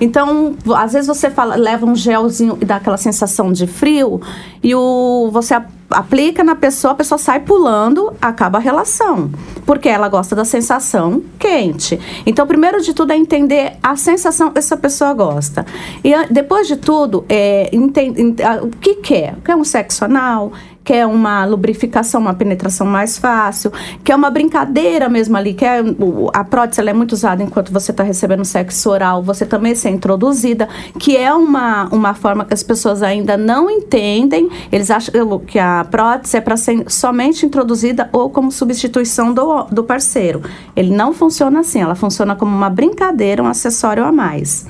Então, 0.01 0.57
às 0.77 0.93
vezes 0.93 1.07
você 1.07 1.31
fala, 1.31 1.57
leva 1.57 1.87
um 1.87 1.95
gelzinho 1.95 2.59
e 2.61 2.65
dá 2.65 2.77
aquela 2.77 2.97
sensação 2.97 3.53
de 3.53 3.67
frio 3.67 4.21
e 4.63 4.75
o 4.75 5.31
você 5.33 5.55
aplica 5.91 6.45
na 6.45 6.55
pessoa, 6.55 6.93
a 6.93 6.95
pessoa 6.95 7.19
sai 7.19 7.41
pulando, 7.41 8.13
acaba 8.21 8.59
a 8.59 8.61
relação, 8.61 9.31
porque 9.65 9.89
ela 9.89 10.09
gosta 10.09 10.37
da 10.37 10.45
sensação 10.45 11.23
quente. 11.39 11.99
Então, 12.27 12.47
primeiro 12.47 12.81
de 12.83 12.93
tudo 12.93 13.13
é 13.13 13.17
entender 13.17 13.77
a 13.83 13.97
sensação 13.97 14.51
que 14.51 14.59
essa 14.59 14.77
pessoa 14.77 15.13
gosta. 15.15 15.65
E 16.05 16.13
depois 16.31 16.67
de 16.69 16.77
tudo, 16.77 17.25
é 17.29 17.71
enten- 17.73 18.15
ent- 18.17 18.41
a- 18.41 18.63
o 18.63 18.69
que 18.69 18.97
quer? 18.97 19.37
Quer 19.45 19.57
um 19.57 19.65
sexo 19.65 20.05
anal? 20.05 20.53
Quer 20.89 21.07
uma 21.07 21.45
lubrificação, 21.45 22.19
uma 22.19 22.33
penetração 22.33 22.87
mais 22.87 23.19
fácil? 23.19 23.71
Quer 24.03 24.17
uma 24.17 24.31
brincadeira 24.31 25.07
mesmo 25.07 25.37
ali? 25.37 25.53
Quer 25.53 25.85
o- 25.85 26.31
a 26.33 26.43
prótese 26.43 26.81
é 26.81 26.95
muito 26.95 27.13
usada 27.13 27.43
enquanto 27.43 27.71
você 27.71 27.91
está 27.91 28.03
recebendo 28.03 28.43
sexo 28.43 28.89
oral, 28.89 29.23
você 29.23 29.45
também 29.45 29.75
ser 29.75 29.91
introduzida, 29.91 30.67
que 30.99 31.15
é 31.15 31.31
uma, 31.35 31.91
uma 31.93 32.15
forma 32.15 32.43
que 32.43 32.55
as 32.55 32.63
pessoas 32.63 33.03
ainda 33.03 33.37
não 33.37 33.69
entendem. 33.71 34.49
Eles 34.73 34.91
acham 34.91 35.13
que 35.41 35.59
a 35.59 35.87
prótese 35.91 36.39
é 36.39 36.41
para 36.41 36.57
ser 36.57 36.83
somente 36.91 37.45
introduzida 37.45 38.09
ou 38.11 38.31
como 38.31 38.51
substituição 38.51 39.35
do, 39.35 39.65
do 39.65 39.85
parceiro. 39.85 40.41
Ele 40.75 40.91
não 40.91 41.13
funciona 41.13 41.61
assim, 41.61 41.83
ela 41.83 41.95
funciona 41.97 42.35
como 42.35 42.57
uma 42.57 42.71
brincadeira, 42.71 43.43
um 43.43 43.47
acessório 43.47 44.07
a 44.07 44.11
mais. 44.11 44.65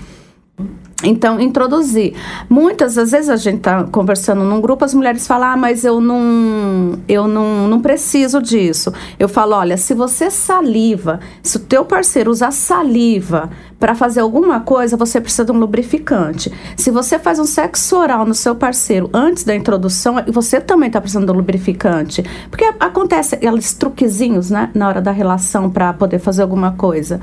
Então, 1.05 1.41
introduzir. 1.41 2.15
Muitas 2.49 2.97
das 2.97 3.12
vezes 3.12 3.31
a 3.31 3.37
gente 3.37 3.61
tá 3.61 3.85
conversando 3.85 4.43
num 4.43 4.61
grupo, 4.61 4.85
as 4.85 4.93
mulheres 4.93 5.29
falam, 5.29 5.50
ah, 5.50 5.56
mas 5.56 5.85
eu 5.85 6.00
não, 6.00 6.99
eu 7.09 7.29
não, 7.29 7.69
não 7.69 7.81
preciso 7.81 8.43
disso. 8.43 8.93
Eu 9.17 9.29
falo, 9.29 9.55
olha, 9.55 9.77
se 9.77 9.95
você 9.95 10.29
saliva, 10.29 11.21
se 11.41 11.56
o 11.56 11.61
teu 11.61 11.85
parceiro 11.85 12.33
usar 12.33 12.50
saliva 12.50 13.49
para 13.79 13.95
fazer 13.95 14.21
alguma 14.21 14.59
coisa, 14.59 14.97
você 14.97 15.21
precisa 15.21 15.45
de 15.45 15.53
um 15.53 15.59
lubrificante. 15.59 16.53
Se 16.77 16.91
você 16.91 17.17
faz 17.17 17.39
um 17.39 17.45
sexo 17.45 17.97
oral 17.97 18.27
no 18.27 18.35
seu 18.35 18.56
parceiro 18.56 19.09
antes 19.15 19.45
da 19.45 19.55
introdução, 19.55 20.17
você 20.27 20.61
também 20.61 20.89
está 20.89 21.00
precisando 21.00 21.27
de 21.27 21.33
um 21.33 21.37
lubrificante. 21.37 22.25
Porque 22.50 22.65
acontece 22.81 23.37
aqueles 23.37 23.73
truquezinhos, 23.73 24.50
né, 24.50 24.69
na 24.75 24.89
hora 24.89 25.00
da 25.00 25.12
relação 25.12 25.71
para 25.71 25.93
poder 25.93 26.19
fazer 26.19 26.43
alguma 26.43 26.73
coisa. 26.73 27.21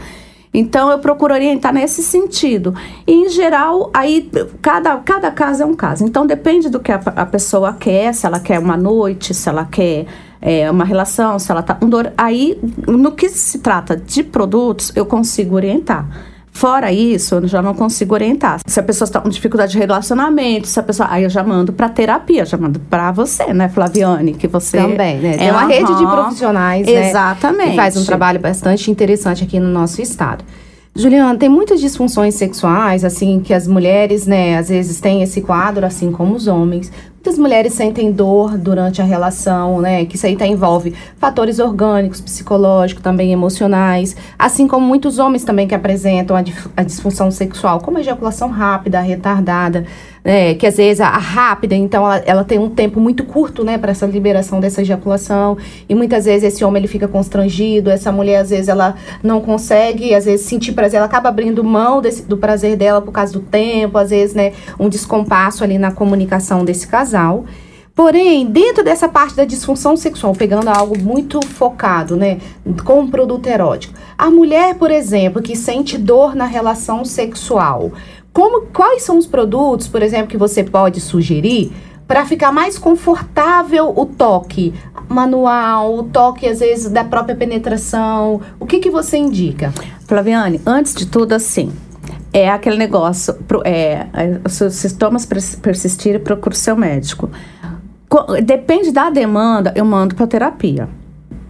Então, 0.57 0.89
eu 0.89 0.99
procuro 0.99 1.33
orientar 1.33 1.73
nesse 1.73 2.01
sentido. 2.01 2.73
E, 3.05 3.11
em 3.11 3.29
geral, 3.29 3.89
aí, 3.93 4.29
cada, 4.61 4.95
cada 4.97 5.29
caso 5.29 5.63
é 5.63 5.65
um 5.65 5.75
caso. 5.75 6.05
Então, 6.05 6.25
depende 6.25 6.69
do 6.69 6.79
que 6.79 6.91
a, 6.91 7.01
a 7.15 7.25
pessoa 7.25 7.73
quer, 7.73 8.13
se 8.13 8.25
ela 8.25 8.39
quer 8.39 8.57
uma 8.57 8.77
noite, 8.77 9.33
se 9.33 9.49
ela 9.49 9.65
quer 9.65 10.05
é, 10.41 10.71
uma 10.71 10.85
relação, 10.85 11.37
se 11.39 11.51
ela 11.51 11.61
tá 11.61 11.73
com 11.73 11.89
dor. 11.89 12.13
Aí, 12.17 12.57
no 12.87 13.11
que 13.11 13.27
se 13.27 13.59
trata 13.59 13.97
de 13.97 14.23
produtos, 14.23 14.93
eu 14.95 15.05
consigo 15.05 15.55
orientar. 15.55 16.07
Fora 16.55 16.89
isso, 16.89 17.35
eu 17.35 17.47
já 17.49 17.61
não 17.61 17.73
consigo 17.73 18.13
orientar. 18.13 18.61
Se 18.65 18.79
a 18.79 18.83
pessoa 18.83 19.05
está 19.05 19.19
com 19.19 19.27
dificuldade 19.27 19.73
de 19.73 19.77
relacionamento, 19.77 20.67
se 20.67 20.79
a 20.79 20.83
pessoa. 20.83 21.09
Aí 21.11 21.25
eu 21.25 21.29
já 21.29 21.43
mando 21.43 21.73
para 21.73 21.89
terapia, 21.89 22.45
já 22.45 22.57
mando 22.57 22.79
para 22.79 23.11
você, 23.11 23.53
né, 23.53 23.67
Flaviane? 23.67 24.33
Que 24.33 24.47
você. 24.47 24.77
Também, 24.77 25.17
né? 25.17 25.35
É, 25.37 25.51
uma 25.51 25.65
rede 25.65 25.93
de 25.93 26.05
profissionais, 26.05 26.87
né? 26.87 27.09
Exatamente. 27.09 27.71
Que 27.71 27.75
faz 27.75 27.97
um 27.97 28.05
trabalho 28.05 28.39
bastante 28.39 28.89
interessante 28.89 29.43
aqui 29.43 29.59
no 29.59 29.67
nosso 29.67 30.01
estado. 30.01 30.45
Juliana, 30.95 31.37
tem 31.37 31.49
muitas 31.49 31.81
disfunções 31.81 32.35
sexuais, 32.35 33.03
assim, 33.03 33.41
que 33.41 33.53
as 33.53 33.67
mulheres, 33.67 34.25
né, 34.25 34.57
às 34.57 34.69
vezes 34.69 35.01
têm 35.01 35.21
esse 35.21 35.41
quadro, 35.41 35.85
assim 35.85 36.09
como 36.09 36.33
os 36.35 36.47
homens. 36.47 36.89
Muitas 37.25 37.39
mulheres 37.39 37.73
sentem 37.73 38.11
dor 38.11 38.55
durante 38.55 39.01
a 39.01 39.03
relação, 39.03 39.81
né, 39.81 40.05
que 40.05 40.15
isso 40.15 40.27
aí 40.27 40.35
tá, 40.35 40.45
envolve 40.45 40.93
fatores 41.17 41.57
orgânicos, 41.57 42.21
psicológicos, 42.21 43.01
também 43.01 43.33
emocionais, 43.33 44.15
assim 44.37 44.67
como 44.67 44.85
muitos 44.85 45.17
homens 45.17 45.43
também 45.43 45.67
que 45.67 45.73
apresentam 45.73 46.37
a, 46.37 46.43
a 46.77 46.83
disfunção 46.83 47.31
sexual, 47.31 47.79
como 47.79 47.97
a 47.97 48.01
ejaculação 48.01 48.47
rápida, 48.49 48.99
retardada, 48.99 49.87
né, 50.23 50.53
que 50.53 50.67
às 50.67 50.77
vezes 50.77 51.01
a, 51.01 51.07
a 51.07 51.17
rápida, 51.17 51.73
então 51.73 52.03
ela, 52.03 52.23
ela 52.27 52.43
tem 52.43 52.59
um 52.59 52.69
tempo 52.69 52.99
muito 52.99 53.23
curto, 53.23 53.63
né, 53.63 53.79
para 53.79 53.89
essa 53.89 54.05
liberação 54.05 54.59
dessa 54.59 54.83
ejaculação, 54.83 55.57
e 55.89 55.95
muitas 55.95 56.25
vezes 56.25 56.53
esse 56.53 56.63
homem 56.63 56.81
ele 56.81 56.87
fica 56.87 57.07
constrangido, 57.07 57.89
essa 57.89 58.11
mulher 58.11 58.41
às 58.41 58.51
vezes 58.51 58.67
ela 58.67 58.93
não 59.23 59.41
consegue, 59.41 60.13
às 60.13 60.25
vezes 60.25 60.45
sentir 60.45 60.73
prazer, 60.73 60.97
ela 60.97 61.07
acaba 61.07 61.29
abrindo 61.29 61.63
mão 61.63 62.01
desse, 62.01 62.21
do 62.21 62.37
prazer 62.37 62.77
dela 62.77 63.01
por 63.01 63.11
causa 63.11 63.33
do 63.33 63.39
tempo, 63.39 63.97
às 63.97 64.11
vezes, 64.11 64.35
né, 64.35 64.53
um 64.79 64.87
descompasso 64.87 65.63
ali 65.63 65.79
na 65.79 65.91
comunicação 65.91 66.63
desse 66.63 66.87
casal. 66.87 67.14
Porém, 67.95 68.45
dentro 68.45 68.83
dessa 68.83 69.07
parte 69.07 69.37
da 69.37 69.45
disfunção 69.45 69.95
sexual, 69.95 70.33
pegando 70.33 70.67
algo 70.67 70.99
muito 70.99 71.39
focado, 71.45 72.17
né, 72.17 72.39
com 72.83 72.99
um 72.99 73.09
produto 73.09 73.47
erótico, 73.47 73.93
a 74.17 74.29
mulher, 74.29 74.75
por 74.75 74.91
exemplo, 74.91 75.41
que 75.41 75.55
sente 75.55 75.97
dor 75.97 76.35
na 76.35 76.45
relação 76.45 77.05
sexual, 77.05 77.93
como, 78.33 78.63
quais 78.67 79.03
são 79.03 79.17
os 79.17 79.25
produtos, 79.25 79.87
por 79.87 80.03
exemplo, 80.03 80.27
que 80.27 80.35
você 80.35 80.61
pode 80.61 80.99
sugerir 80.99 81.71
para 82.05 82.25
ficar 82.25 82.51
mais 82.51 82.77
confortável 82.77 83.93
o 83.95 84.05
toque 84.05 84.73
manual, 85.07 85.95
o 85.95 86.03
toque 86.03 86.45
às 86.45 86.59
vezes 86.59 86.91
da 86.91 87.05
própria 87.05 87.33
penetração? 87.33 88.41
O 88.59 88.65
que 88.65 88.79
que 88.79 88.89
você 88.89 89.15
indica? 89.17 89.73
Flaviane, 90.05 90.59
antes 90.65 90.93
de 90.93 91.05
tudo, 91.05 91.31
assim, 91.31 91.71
é 92.37 92.49
aquele 92.49 92.77
negócio, 92.77 93.35
é, 93.63 94.07
é, 94.13 94.49
se 94.49 94.63
os 94.65 94.75
sintomas 94.75 95.25
pers- 95.25 95.55
persistirem, 95.55 96.19
procure 96.19 96.55
seu 96.55 96.75
médico. 96.75 97.29
Co- 98.09 98.25
Depende 98.43 98.91
da 98.91 99.09
demanda, 99.09 99.71
eu 99.75 99.85
mando 99.85 100.15
para 100.15 100.27
terapia. 100.27 100.87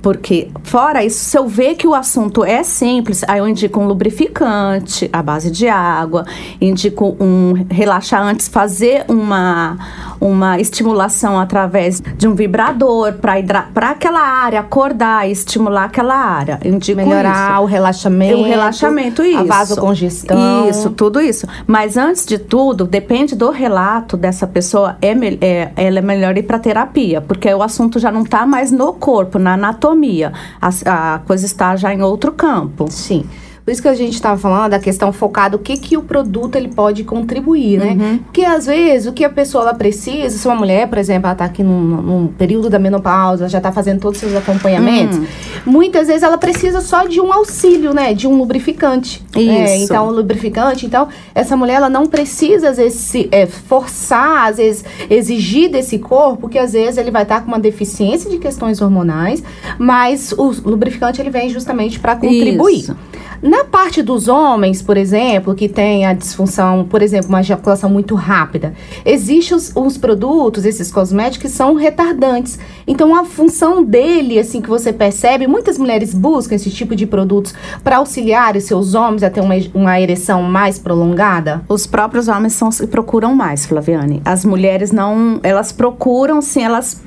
porque, 0.01 0.49
fora 0.61 1.03
isso, 1.03 1.17
se 1.25 1.35
eu 1.35 1.47
ver 1.47 1.73
que 1.73 1.87
o 1.87 1.95
assunto 1.95 2.43
é 2.45 2.61
simples, 2.63 3.23
aí 3.27 3.39
eu 3.39 3.47
indico 3.47 3.79
um 3.79 3.87
lubrificante 3.87 5.09
à 5.11 5.23
base 5.23 5.49
de 5.49 5.67
água, 5.67 6.23
indico 6.61 7.17
um 7.19 7.65
relaxante, 7.71 8.47
fazer 8.47 9.03
uma, 9.07 9.75
uma 10.19 10.59
estimulação 10.59 11.39
através 11.39 12.01
de 12.17 12.27
um 12.27 12.35
vibrador 12.35 13.13
para 13.13 13.89
aquela 13.89 14.21
área 14.21 14.59
acordar 14.59 15.27
e 15.27 15.31
estimular 15.31 15.85
aquela 15.85 16.15
área. 16.15 16.59
Indico 16.63 16.97
Melhorar 16.97 17.53
isso. 17.53 17.63
o 17.63 17.65
relaxamento. 17.65 18.39
O 18.39 18.43
relaxamento, 18.43 19.23
isso. 19.23 19.39
A 19.39 19.43
vasocongestão. 19.43 20.69
Isso, 20.69 20.89
tudo 20.91 21.19
isso. 21.19 21.47
Mas 21.67 21.97
antes 21.97 22.25
de 22.25 22.37
tudo, 22.37 22.85
depende 22.85 23.35
do 23.35 23.49
relato 23.49 24.17
dessa 24.17 24.47
pessoa, 24.47 24.97
é, 25.01 25.11
é 25.41 25.71
ela 25.75 25.99
é 25.99 26.01
melhor 26.01 26.37
ir 26.37 26.43
para 26.43 26.59
terapia, 26.59 27.21
porque 27.21 27.53
o 27.53 27.61
assunto 27.61 27.99
já 27.99 28.11
não 28.11 28.23
está 28.23 28.45
mais 28.45 28.71
no 28.71 28.93
corpo, 28.93 29.37
na 29.39 29.53
anatomia. 29.53 30.31
A, 30.61 31.15
a 31.15 31.19
coisa 31.19 31.45
está 31.45 31.75
já 31.75 31.93
em 31.93 32.01
outro 32.01 32.31
campo. 32.31 32.87
Sim. 32.89 33.25
Por 33.65 33.71
isso 33.71 33.81
que 33.81 33.87
a 33.87 33.95
gente 33.95 34.13
estava 34.13 34.37
falando 34.39 34.69
da 34.71 34.79
questão 34.79 35.11
focada, 35.11 35.55
o 35.55 35.59
que, 35.59 35.75
que 35.75 35.97
o 35.97 36.03
produto 36.03 36.55
ele 36.55 36.67
pode 36.67 37.03
contribuir, 37.03 37.79
né? 37.79 37.97
Uhum. 37.99 38.17
Porque 38.19 38.45
às 38.45 38.67
vezes 38.67 39.07
o 39.07 39.11
que 39.11 39.25
a 39.25 39.29
pessoa 39.29 39.63
ela 39.63 39.73
precisa, 39.73 40.37
se 40.37 40.47
uma 40.47 40.55
mulher, 40.55 40.87
por 40.87 40.99
exemplo, 40.99 41.25
ela 41.25 41.33
está 41.33 41.45
aqui 41.45 41.63
num, 41.63 41.81
num, 41.81 42.27
período 42.27 42.69
da 42.69 42.77
menopausa, 42.77 43.49
já 43.49 43.57
está 43.57 43.71
fazendo 43.71 43.99
todos 43.99 44.21
os 44.21 44.29
seus 44.29 44.35
acompanhamentos, 44.35 45.17
Hum. 45.17 45.25
muitas 45.65 46.07
vezes 46.07 46.21
ela 46.21 46.37
precisa 46.37 46.79
só 46.79 47.07
de 47.07 47.19
um 47.19 47.33
auxílio, 47.33 47.91
né? 47.91 48.13
De 48.13 48.27
um 48.27 48.37
lubrificante. 48.37 49.25
né? 49.35 49.41
Isso. 49.77 49.85
Então, 49.85 50.09
o 50.09 50.11
lubrificante, 50.11 50.85
então, 50.85 51.07
essa 51.33 51.57
mulher 51.57 51.77
ela 51.77 51.89
não 51.89 52.05
precisa, 52.05 52.69
às 52.69 52.77
vezes, 52.77 52.99
se, 52.99 53.27
é, 53.31 53.47
forçar, 53.47 54.49
às 54.49 54.57
vezes, 54.57 54.85
exigir 55.09 55.71
desse 55.71 55.97
corpo, 55.97 56.47
que 56.47 56.59
às 56.59 56.73
vezes 56.73 56.99
ele 56.99 57.09
vai 57.09 57.23
estar 57.23 57.41
com 57.41 57.47
uma 57.47 57.59
deficiência 57.59 58.29
de 58.29 58.37
questões 58.37 58.79
hormonais, 58.79 59.41
mas 59.79 60.33
o 60.33 60.53
lubrificante 60.63 61.19
ele 61.19 61.31
vem 61.31 61.49
justamente 61.49 61.99
para 61.99 62.15
contribuir. 62.15 62.81
Isso. 62.81 62.95
Na 63.41 63.54
parte 63.63 64.01
dos 64.01 64.27
homens, 64.27 64.81
por 64.81 64.97
exemplo, 64.97 65.55
que 65.55 65.69
tem 65.69 66.05
a 66.05 66.13
disfunção, 66.13 66.85
por 66.85 67.01
exemplo, 67.01 67.29
uma 67.29 67.41
ejaculação 67.41 67.89
muito 67.89 68.15
rápida, 68.15 68.73
existem 69.05 69.55
os, 69.55 69.71
os 69.75 69.97
produtos, 69.97 70.65
esses 70.65 70.91
cosméticos, 70.91 71.37
que 71.37 71.49
são 71.49 71.75
retardantes. 71.75 72.57
Então, 72.87 73.15
a 73.15 73.23
função 73.23 73.83
dele, 73.83 74.39
assim, 74.39 74.61
que 74.61 74.69
você 74.69 74.91
percebe, 74.91 75.47
muitas 75.47 75.77
mulheres 75.77 76.13
buscam 76.13 76.55
esse 76.55 76.71
tipo 76.71 76.95
de 76.95 77.05
produtos 77.05 77.53
para 77.83 77.97
auxiliar 77.97 78.55
os 78.55 78.63
seus 78.63 78.95
homens 78.95 79.23
a 79.23 79.29
ter 79.29 79.41
uma, 79.41 79.55
uma 79.73 79.99
ereção 79.99 80.41
mais 80.43 80.79
prolongada. 80.79 81.61
Os 81.69 81.85
próprios 81.85 82.27
homens 82.27 82.53
são, 82.53 82.69
procuram 82.89 83.35
mais, 83.35 83.65
Flaviane. 83.65 84.21
As 84.25 84.43
mulheres 84.43 84.91
não. 84.91 85.39
Elas 85.43 85.71
procuram, 85.71 86.41
sim, 86.41 86.63
elas. 86.63 87.01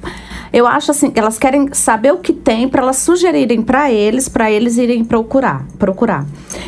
Eu 0.53 0.67
acho 0.67 0.91
assim, 0.91 1.13
elas 1.15 1.39
querem 1.39 1.69
saber 1.73 2.13
o 2.13 2.19
que 2.19 2.33
tem 2.33 2.69
para 2.69 2.83
elas 2.83 2.97
sugerirem 2.97 3.61
para 3.61 3.91
eles, 3.93 4.29
para 4.29 4.51
eles 4.51 4.79
irem 4.79 5.05
procurar, 5.05 5.67
procurar. 5.79 6.25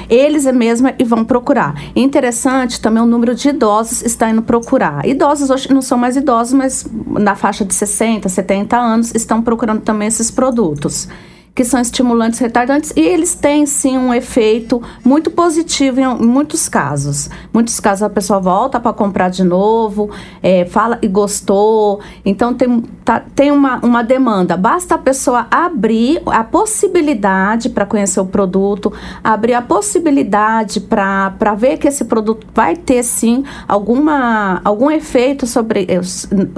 Eles 0.09 0.45
mesma 0.47 0.95
e 0.99 1.05
vão 1.05 1.25
procurar. 1.25 1.75
Interessante 1.95 2.81
também 2.81 3.03
o 3.03 3.07
número 3.07 3.35
de 3.35 3.49
idosos 3.49 4.03
está 4.03 4.31
indo 4.31 4.43
procurar. 4.43 5.07
Idosos 5.07 5.51
hoje 5.51 5.73
não 5.73 5.83
são 5.83 5.97
mais 5.97 6.17
idosos, 6.17 6.53
mas 6.53 6.87
na 7.07 7.35
faixa 7.35 7.65
de 7.65 7.75
60, 7.75 8.29
70 8.29 8.77
anos 8.77 9.15
estão 9.15 9.43
procurando 9.43 9.81
também 9.83 10.09
esses 10.09 10.31
produtos 10.31 11.09
que 11.55 11.65
são 11.65 11.81
estimulantes 11.81 12.39
retardantes 12.39 12.93
e 12.97 13.01
eles 13.01 13.35
têm 13.35 13.67
sim 13.67 13.99
um 13.99 14.15
efeito 14.15 14.83
muito 15.05 15.31
positivo 15.31 16.01
em, 16.01 16.07
muitos 16.07 16.69
casos. 16.69 17.29
Muitos 17.53 17.79
casos 17.81 18.03
a 18.03 18.11
pessoa 18.11 18.39
volta 18.39 18.79
para 18.79 18.93
comprar 18.93 19.29
de 19.29 19.43
novo, 19.45 20.11
é, 20.43 20.65
fala 20.65 20.99
e 21.03 21.09
gostou. 21.09 22.01
Então 22.25 22.55
tem, 22.55 22.81
tá- 23.05 23.23
tem 23.35 23.51
uma, 23.51 23.79
uma 23.85 24.03
demanda. 24.03 24.57
Basta 24.57 24.95
a 24.95 24.99
pessoa 24.99 25.47
abrir 25.51 26.23
a 26.27 26.45
possibilidade 26.45 27.69
para 27.69 27.85
conhecer 27.85 28.21
o 28.21 28.27
produto, 28.27 28.93
abrir 29.23 29.55
a 29.55 29.63
possibilidade 29.63 30.81
para 30.81 31.55
ver 31.57 31.79
que 31.79 31.89
esse 31.89 32.05
produto 32.05 32.47
vai 32.55 32.77
ter 32.77 33.03
sim 33.03 33.45
alguma, 33.67 34.61
algum 34.65 34.91
efeito 34.91 35.47
sobre, 35.47 35.87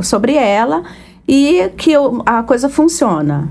sobre 0.02 0.34
ela 0.34 0.82
e 1.26 1.70
que 1.76 1.92
a 2.26 2.42
coisa 2.42 2.68
funciona. 2.68 3.49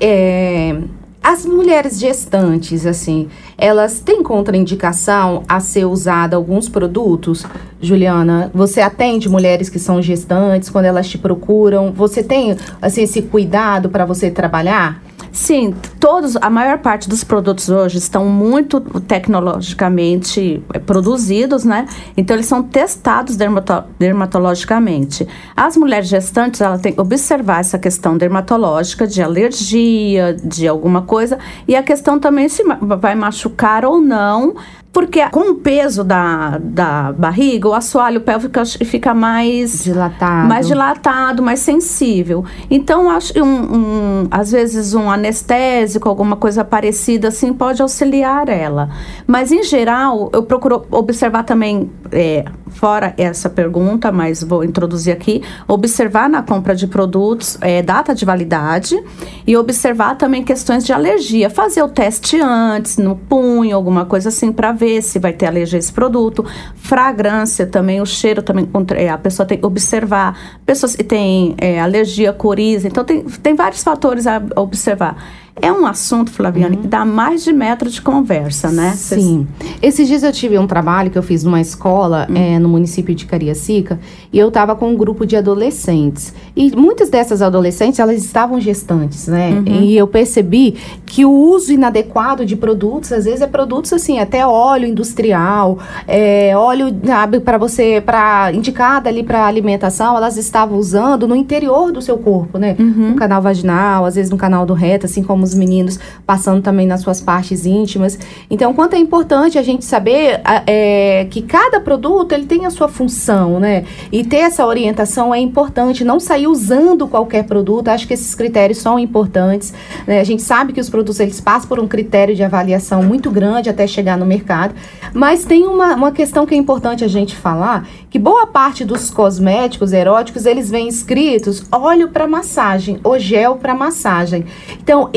É, 0.00 0.76
as 1.22 1.44
mulheres 1.44 1.98
gestantes, 1.98 2.86
assim, 2.86 3.28
elas 3.58 3.98
têm 3.98 4.22
contraindicação 4.22 5.42
a 5.48 5.58
ser 5.58 5.84
usada 5.84 6.36
alguns 6.36 6.68
produtos? 6.68 7.44
Juliana, 7.80 8.48
você 8.54 8.80
atende 8.80 9.28
mulheres 9.28 9.68
que 9.68 9.78
são 9.78 10.00
gestantes 10.00 10.70
quando 10.70 10.84
elas 10.84 11.08
te 11.08 11.18
procuram? 11.18 11.92
Você 11.92 12.22
tem, 12.22 12.56
assim, 12.80 13.02
esse 13.02 13.22
cuidado 13.22 13.88
para 13.88 14.04
você 14.04 14.30
trabalhar? 14.30 15.02
Sim, 15.32 15.74
todos, 16.00 16.34
a 16.36 16.48
maior 16.48 16.78
parte 16.78 17.08
dos 17.08 17.22
produtos 17.22 17.68
hoje 17.68 17.98
estão 17.98 18.24
muito 18.24 18.80
tecnologicamente 18.80 20.62
eh, 20.72 20.78
produzidos, 20.78 21.64
né? 21.64 21.86
Então 22.16 22.34
eles 22.34 22.46
são 22.46 22.62
testados 22.62 23.36
dermato- 23.36 23.84
dermatologicamente. 23.98 25.26
As 25.54 25.76
mulheres 25.76 26.08
gestantes, 26.08 26.60
ela 26.60 26.78
tem 26.78 26.92
que 26.92 27.00
observar 27.00 27.60
essa 27.60 27.78
questão 27.78 28.16
dermatológica 28.16 29.06
de 29.06 29.22
alergia, 29.22 30.34
de 30.42 30.66
alguma 30.66 31.02
coisa, 31.02 31.38
e 31.68 31.76
a 31.76 31.82
questão 31.82 32.18
também 32.18 32.48
se 32.48 32.62
vai 32.80 33.14
machucar 33.14 33.84
ou 33.84 34.00
não, 34.00 34.54
porque 34.96 35.28
com 35.28 35.50
o 35.50 35.54
peso 35.56 36.02
da, 36.02 36.56
da 36.58 37.12
barriga, 37.12 37.68
o 37.68 37.74
assoalho 37.74 38.18
pélvico 38.22 38.58
fica 38.86 39.12
mais 39.12 39.84
Dilatado. 39.84 40.48
mais 40.48 40.66
dilatado, 40.66 41.42
mais 41.42 41.58
sensível. 41.60 42.46
Então, 42.70 43.10
acho 43.10 43.38
um, 43.38 43.44
um- 43.44 44.28
às 44.30 44.52
vezes 44.52 44.94
um 44.94 45.10
anestésico, 45.10 46.08
alguma 46.08 46.34
coisa 46.34 46.64
parecida 46.64 47.28
assim, 47.28 47.52
pode 47.52 47.82
auxiliar 47.82 48.48
ela. 48.48 48.88
Mas, 49.26 49.52
em 49.52 49.62
geral, 49.62 50.30
eu 50.32 50.42
procuro 50.42 50.86
observar 50.90 51.42
também, 51.42 51.90
é, 52.10 52.46
fora 52.70 53.12
essa 53.18 53.50
pergunta, 53.50 54.10
mas 54.10 54.42
vou 54.42 54.64
introduzir 54.64 55.12
aqui, 55.12 55.42
observar 55.68 56.26
na 56.28 56.42
compra 56.42 56.74
de 56.74 56.86
produtos 56.86 57.58
é, 57.60 57.82
data 57.82 58.14
de 58.14 58.24
validade 58.24 58.98
e 59.46 59.54
observar 59.58 60.16
também 60.16 60.42
questões 60.42 60.86
de 60.86 60.92
alergia. 60.94 61.50
Fazer 61.50 61.82
o 61.82 61.88
teste 61.88 62.40
antes, 62.40 62.96
no 62.96 63.14
punho, 63.14 63.76
alguma 63.76 64.06
coisa 64.06 64.30
assim, 64.30 64.50
para 64.52 64.72
ver 64.72 64.85
se 65.02 65.18
vai 65.18 65.32
ter 65.32 65.46
alergia 65.46 65.78
a 65.78 65.80
esse 65.80 65.92
produto. 65.92 66.44
Fragrância 66.74 67.66
também, 67.66 68.00
o 68.00 68.06
cheiro 68.06 68.42
também, 68.42 68.68
é, 68.94 69.08
a 69.08 69.18
pessoa 69.18 69.46
tem 69.46 69.58
que 69.58 69.66
observar. 69.66 70.58
Pessoas 70.64 70.96
que 70.96 71.04
têm 71.04 71.54
é, 71.58 71.80
alergia, 71.80 72.32
coriza, 72.32 72.88
então 72.88 73.04
tem, 73.04 73.22
tem 73.22 73.54
vários 73.54 73.82
fatores 73.82 74.26
a 74.26 74.42
observar. 74.56 75.16
É 75.60 75.72
um 75.72 75.86
assunto, 75.86 76.30
Flaviane, 76.30 76.76
que 76.76 76.86
dá 76.86 77.02
mais 77.02 77.42
de 77.42 77.50
metro 77.50 77.88
de 77.88 78.02
conversa, 78.02 78.70
né? 78.70 78.92
Sim. 78.94 79.46
Esses 79.80 80.06
dias 80.06 80.22
eu 80.22 80.30
tive 80.30 80.58
um 80.58 80.66
trabalho 80.66 81.10
que 81.10 81.16
eu 81.16 81.22
fiz 81.22 81.42
numa 81.42 81.60
escola 81.60 82.26
eh, 82.34 82.58
no 82.58 82.68
município 82.68 83.14
de 83.14 83.24
Cariacica 83.24 83.98
e 84.30 84.38
eu 84.38 84.48
estava 84.48 84.76
com 84.76 84.90
um 84.90 84.96
grupo 84.96 85.24
de 85.24 85.34
adolescentes. 85.34 86.34
E 86.54 86.76
muitas 86.76 87.08
dessas 87.08 87.40
adolescentes, 87.40 87.98
elas 87.98 88.22
estavam 88.22 88.60
gestantes, 88.60 89.28
né? 89.28 89.62
E 89.66 89.96
eu 89.96 90.06
percebi 90.06 90.76
que 91.06 91.24
o 91.24 91.30
uso 91.30 91.72
inadequado 91.72 92.44
de 92.44 92.54
produtos, 92.54 93.10
às 93.10 93.24
vezes 93.24 93.40
é 93.40 93.46
produtos 93.46 93.92
assim, 93.94 94.18
até 94.18 94.46
óleo 94.46 94.86
industrial, 94.86 95.78
é, 96.06 96.54
óleo 96.54 96.94
para 97.42 97.56
você, 97.56 98.02
para 98.04 98.52
indicada 98.52 99.08
ali 99.08 99.22
para 99.22 99.46
alimentação, 99.46 100.16
elas 100.16 100.36
estavam 100.36 100.78
usando 100.78 101.26
no 101.26 101.34
interior 101.34 101.90
do 101.92 102.02
seu 102.02 102.18
corpo, 102.18 102.58
né? 102.58 102.76
No 103.10 103.14
canal 103.16 103.40
vaginal, 103.40 104.04
às 104.04 104.16
vezes 104.16 104.30
no 104.30 104.36
canal 104.36 104.66
do 104.66 104.74
reto, 104.74 105.06
assim 105.06 105.22
como 105.22 105.45
os 105.46 105.54
meninos 105.54 105.98
passando 106.26 106.62
também 106.62 106.86
nas 106.86 107.00
suas 107.00 107.20
partes 107.20 107.64
íntimas. 107.64 108.18
Então, 108.50 108.74
quanto 108.74 108.94
é 108.94 108.98
importante 108.98 109.58
a 109.58 109.62
gente 109.62 109.84
saber 109.84 110.40
é, 110.66 111.26
que 111.30 111.42
cada 111.42 111.80
produto 111.80 112.32
ele 112.32 112.46
tem 112.46 112.66
a 112.66 112.70
sua 112.70 112.88
função, 112.88 113.58
né? 113.58 113.84
E 114.10 114.24
ter 114.24 114.38
essa 114.38 114.66
orientação 114.66 115.34
é 115.34 115.38
importante. 115.38 116.04
Não 116.04 116.20
sair 116.20 116.46
usando 116.46 117.06
qualquer 117.06 117.44
produto. 117.44 117.88
Acho 117.88 118.06
que 118.06 118.14
esses 118.14 118.34
critérios 118.34 118.78
são 118.78 118.98
importantes. 118.98 119.72
né? 120.06 120.20
A 120.20 120.24
gente 120.24 120.42
sabe 120.42 120.72
que 120.72 120.80
os 120.80 120.90
produtos 120.90 121.20
eles 121.20 121.40
passam 121.40 121.68
por 121.68 121.80
um 121.80 121.88
critério 121.88 122.34
de 122.34 122.42
avaliação 122.42 123.02
muito 123.02 123.30
grande 123.30 123.70
até 123.70 123.86
chegar 123.86 124.16
no 124.18 124.26
mercado. 124.26 124.74
Mas 125.14 125.44
tem 125.44 125.66
uma, 125.66 125.94
uma 125.94 126.12
questão 126.12 126.44
que 126.46 126.54
é 126.54 126.58
importante 126.58 127.04
a 127.04 127.08
gente 127.08 127.36
falar, 127.36 127.88
que 128.10 128.18
boa 128.18 128.46
parte 128.46 128.84
dos 128.84 129.10
cosméticos 129.10 129.92
eróticos, 129.92 130.46
eles 130.46 130.70
vêm 130.70 130.88
escritos 130.88 131.64
óleo 131.70 132.08
para 132.08 132.26
massagem 132.26 132.98
ou 133.02 133.18
gel 133.18 133.56
para 133.56 133.74
massagem. 133.74 134.44
Então, 134.82 135.08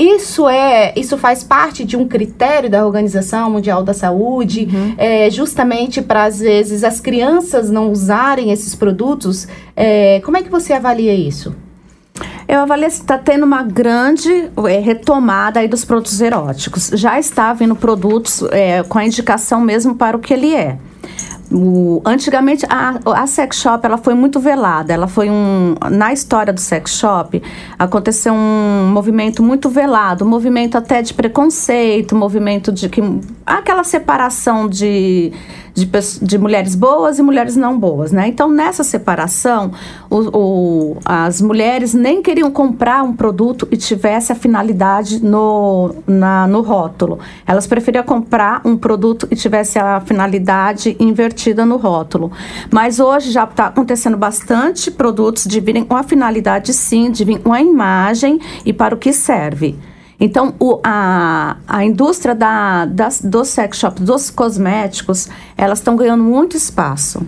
é, 0.47 0.93
isso 0.95 1.17
faz 1.17 1.43
parte 1.43 1.83
de 1.83 1.95
um 1.95 2.07
critério 2.07 2.69
da 2.69 2.85
Organização 2.85 3.49
Mundial 3.49 3.83
da 3.83 3.93
Saúde, 3.93 4.67
é, 4.97 5.29
justamente 5.29 6.01
para 6.01 6.25
às 6.25 6.39
vezes 6.39 6.83
as 6.83 6.99
crianças 6.99 7.69
não 7.69 7.91
usarem 7.91 8.51
esses 8.51 8.75
produtos. 8.75 9.47
É, 9.75 10.21
como 10.21 10.37
é 10.37 10.43
que 10.43 10.49
você 10.49 10.73
avalia 10.73 11.13
isso? 11.13 11.55
Eu 12.47 12.61
avalio 12.61 12.89
se 12.89 13.01
está 13.01 13.17
tendo 13.17 13.45
uma 13.45 13.61
grande 13.61 14.49
é, 14.67 14.79
retomada 14.79 15.59
aí 15.59 15.67
dos 15.67 15.85
produtos 15.85 16.19
eróticos. 16.19 16.89
Já 16.95 17.19
está 17.19 17.53
vindo 17.53 17.75
produtos 17.75 18.41
é, 18.51 18.83
com 18.83 18.97
a 18.97 19.05
indicação 19.05 19.61
mesmo 19.61 19.95
para 19.95 20.17
o 20.17 20.19
que 20.19 20.33
ele 20.33 20.55
é. 20.55 20.77
O, 21.51 22.01
antigamente 22.05 22.65
a, 22.69 22.99
a 23.05 23.25
sex 23.25 23.57
shop 23.57 23.83
ela 23.83 23.97
foi 23.97 24.13
muito 24.13 24.39
velada. 24.39 24.93
Ela 24.93 25.07
foi 25.07 25.29
um 25.29 25.75
na 25.89 26.13
história 26.13 26.53
do 26.53 26.59
sex 26.59 26.95
shop 26.95 27.41
aconteceu 27.77 28.33
um 28.33 28.89
movimento 28.91 29.41
muito 29.41 29.69
velado, 29.69 30.25
um 30.25 30.27
movimento 30.27 30.77
até 30.77 31.01
de 31.01 31.13
preconceito, 31.13 32.15
um 32.15 32.19
movimento 32.19 32.71
de 32.71 32.87
que 32.87 33.01
aquela 33.45 33.83
separação 33.83 34.67
de 34.67 35.31
de, 35.73 35.89
de 36.21 36.37
mulheres 36.37 36.75
boas 36.75 37.19
e 37.19 37.21
mulheres 37.21 37.55
não 37.55 37.77
boas, 37.77 38.11
né? 38.11 38.27
Então, 38.27 38.49
nessa 38.49 38.83
separação, 38.83 39.71
o, 40.09 40.17
o, 40.37 40.97
as 41.05 41.41
mulheres 41.41 41.93
nem 41.93 42.21
queriam 42.21 42.51
comprar 42.51 43.03
um 43.03 43.15
produto 43.15 43.67
e 43.71 43.77
tivesse 43.77 44.31
a 44.31 44.35
finalidade 44.35 45.23
no, 45.23 45.95
na, 46.07 46.47
no 46.47 46.61
rótulo. 46.61 47.19
Elas 47.45 47.67
preferiam 47.67 48.03
comprar 48.03 48.61
um 48.65 48.77
produto 48.77 49.27
e 49.31 49.35
tivesse 49.35 49.79
a 49.79 49.99
finalidade 50.01 50.95
invertida 50.99 51.65
no 51.65 51.77
rótulo. 51.77 52.31
Mas 52.71 52.99
hoje 52.99 53.31
já 53.31 53.43
está 53.43 53.67
acontecendo 53.67 54.17
bastante 54.17 54.91
produtos 54.91 55.45
de 55.45 55.59
virem 55.59 55.83
com 55.83 55.95
a 55.95 56.03
finalidade, 56.03 56.73
sim, 56.73 57.11
de 57.11 57.23
vir 57.23 57.39
com 57.39 57.53
a 57.53 57.61
imagem 57.61 58.39
e 58.65 58.73
para 58.73 58.95
o 58.95 58.97
que 58.97 59.13
serve. 59.13 59.77
Então, 60.19 60.53
o, 60.59 60.79
a, 60.83 61.57
a 61.67 61.85
indústria 61.85 62.35
da, 62.35 62.85
das, 62.85 63.21
dos 63.21 63.47
sex 63.47 63.77
shops, 63.77 64.03
dos 64.03 64.29
cosméticos, 64.29 65.29
elas 65.57 65.79
estão 65.79 65.95
ganhando 65.95 66.23
muito 66.23 66.57
espaço. 66.57 67.25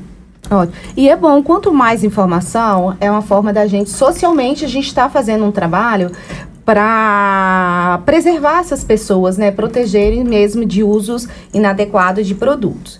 Ótimo. 0.49 0.75
E 0.97 1.07
é 1.07 1.15
bom, 1.15 1.41
quanto 1.41 1.71
mais 1.71 2.03
informação, 2.03 2.97
é 2.99 3.09
uma 3.09 3.21
forma 3.21 3.53
da 3.53 3.65
gente, 3.65 3.89
socialmente, 3.89 4.65
a 4.65 4.67
gente 4.67 4.87
está 4.87 5.09
fazendo 5.09 5.45
um 5.45 5.51
trabalho 5.51 6.11
para 6.65 8.01
preservar 8.05 8.59
essas 8.59 8.83
pessoas, 8.83 9.37
né? 9.37 9.51
Protegerem 9.51 10.23
mesmo 10.23 10.65
de 10.65 10.83
usos 10.83 11.27
inadequados 11.53 12.27
de 12.27 12.35
produtos. 12.35 12.99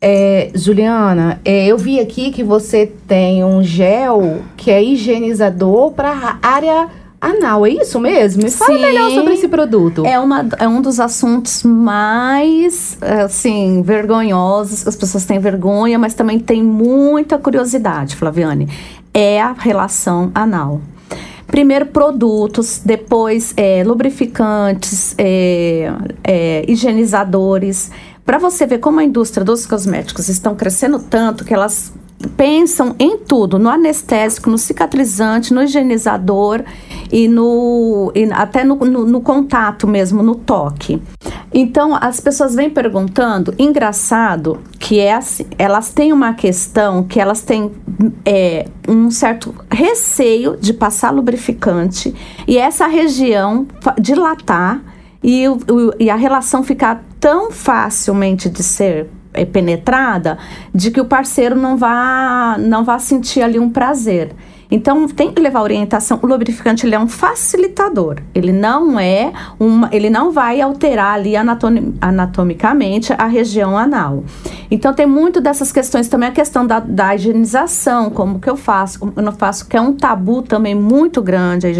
É, 0.00 0.50
Juliana, 0.54 1.40
é, 1.44 1.66
eu 1.66 1.78
vi 1.78 2.00
aqui 2.00 2.30
que 2.30 2.42
você 2.42 2.92
tem 3.06 3.44
um 3.44 3.62
gel 3.62 4.42
que 4.56 4.70
é 4.70 4.82
higienizador 4.82 5.92
para 5.92 6.38
área 6.42 6.88
anal, 7.22 7.64
é 7.64 7.70
isso 7.70 8.00
mesmo? 8.00 8.42
Me 8.42 8.50
fala 8.50 8.74
Sim, 8.74 8.82
melhor 8.82 9.10
sobre 9.12 9.34
esse 9.34 9.46
produto. 9.46 10.04
É, 10.04 10.18
uma, 10.18 10.44
é 10.58 10.66
um 10.66 10.82
dos 10.82 10.98
assuntos 10.98 11.62
mais, 11.62 12.98
assim, 13.00 13.80
vergonhosos. 13.82 14.86
As 14.86 14.96
pessoas 14.96 15.24
têm 15.24 15.38
vergonha, 15.38 15.98
mas 15.98 16.14
também 16.14 16.40
tem 16.40 16.62
muita 16.62 17.38
curiosidade, 17.38 18.16
Flaviane. 18.16 18.68
É 19.14 19.40
a 19.40 19.52
relação 19.52 20.32
anal. 20.34 20.80
Primeiro 21.46 21.86
produtos, 21.86 22.80
depois 22.84 23.52
é, 23.56 23.84
lubrificantes, 23.84 25.14
é, 25.16 25.92
é, 26.24 26.64
higienizadores. 26.66 27.90
Para 28.24 28.38
você 28.38 28.66
ver 28.66 28.78
como 28.78 28.98
a 28.98 29.04
indústria 29.04 29.44
dos 29.44 29.66
cosméticos 29.66 30.28
estão 30.28 30.54
crescendo 30.54 30.98
tanto 30.98 31.44
que 31.44 31.52
elas 31.52 31.92
pensam 32.36 32.94
em 32.98 33.18
tudo, 33.18 33.58
no 33.58 33.68
anestésico, 33.68 34.48
no 34.48 34.58
cicatrizante, 34.58 35.52
no 35.52 35.62
higienizador 35.62 36.62
e 37.12 37.28
no 37.28 38.10
e 38.14 38.24
até 38.32 38.64
no, 38.64 38.76
no, 38.76 39.04
no, 39.04 39.20
contato 39.20 39.86
mesmo, 39.86 40.22
no 40.22 40.34
toque. 40.34 41.00
Então 41.52 41.94
as 41.94 42.18
pessoas 42.18 42.54
vêm 42.54 42.70
perguntando, 42.70 43.54
engraçado 43.58 44.58
que 44.78 44.98
é 44.98 45.12
assim, 45.12 45.44
elas 45.58 45.92
têm 45.92 46.12
uma 46.12 46.32
questão 46.32 47.04
que 47.04 47.20
elas 47.20 47.42
têm 47.42 47.70
é, 48.24 48.66
um 48.88 49.10
certo 49.10 49.54
receio 49.70 50.56
de 50.58 50.72
passar 50.72 51.10
lubrificante 51.10 52.14
e 52.48 52.56
essa 52.56 52.86
região 52.86 53.66
dilatar 54.00 54.82
e, 55.22 55.44
e 56.00 56.08
a 56.08 56.16
relação 56.16 56.64
ficar 56.64 57.04
tão 57.20 57.52
facilmente 57.52 58.48
de 58.48 58.62
ser 58.62 59.08
é, 59.34 59.44
penetrada 59.44 60.38
de 60.74 60.90
que 60.90 61.00
o 61.00 61.04
parceiro 61.04 61.54
não 61.54 61.76
vá, 61.76 62.56
não 62.58 62.84
vá 62.84 62.98
sentir 62.98 63.42
ali 63.42 63.58
um 63.58 63.70
prazer. 63.70 64.34
Então 64.72 65.06
tem 65.06 65.30
que 65.30 65.40
levar 65.40 65.60
orientação. 65.60 66.18
O 66.22 66.26
lubrificante 66.26 66.86
ele 66.86 66.94
é 66.94 66.98
um 66.98 67.06
facilitador. 67.06 68.16
Ele 68.34 68.52
não 68.52 68.98
é 68.98 69.30
uma, 69.60 69.90
ele 69.92 70.08
não 70.08 70.32
vai 70.32 70.62
alterar 70.62 71.14
ali 71.16 71.36
anatom, 71.36 71.92
anatomicamente 72.00 73.12
a 73.12 73.26
região 73.26 73.76
anal. 73.76 74.24
Então 74.70 74.94
tem 74.94 75.04
muito 75.04 75.42
dessas 75.42 75.70
questões 75.70 76.08
também 76.08 76.30
a 76.30 76.32
questão 76.32 76.66
da, 76.66 76.80
da 76.80 77.14
higienização, 77.14 78.08
como 78.08 78.40
que 78.40 78.48
eu 78.48 78.56
faço, 78.56 78.98
como 78.98 79.12
eu 79.14 79.22
não 79.22 79.32
faço, 79.32 79.68
que 79.68 79.76
é 79.76 79.80
um 79.80 79.92
tabu 79.92 80.40
também 80.40 80.74
muito 80.74 81.20
grande 81.20 81.66
a 81.66 81.70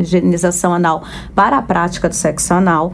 higienização 0.00 0.74
anal 0.74 1.02
para 1.34 1.56
a 1.56 1.62
prática 1.62 2.06
do 2.06 2.14
sexo 2.14 2.52
anal 2.52 2.92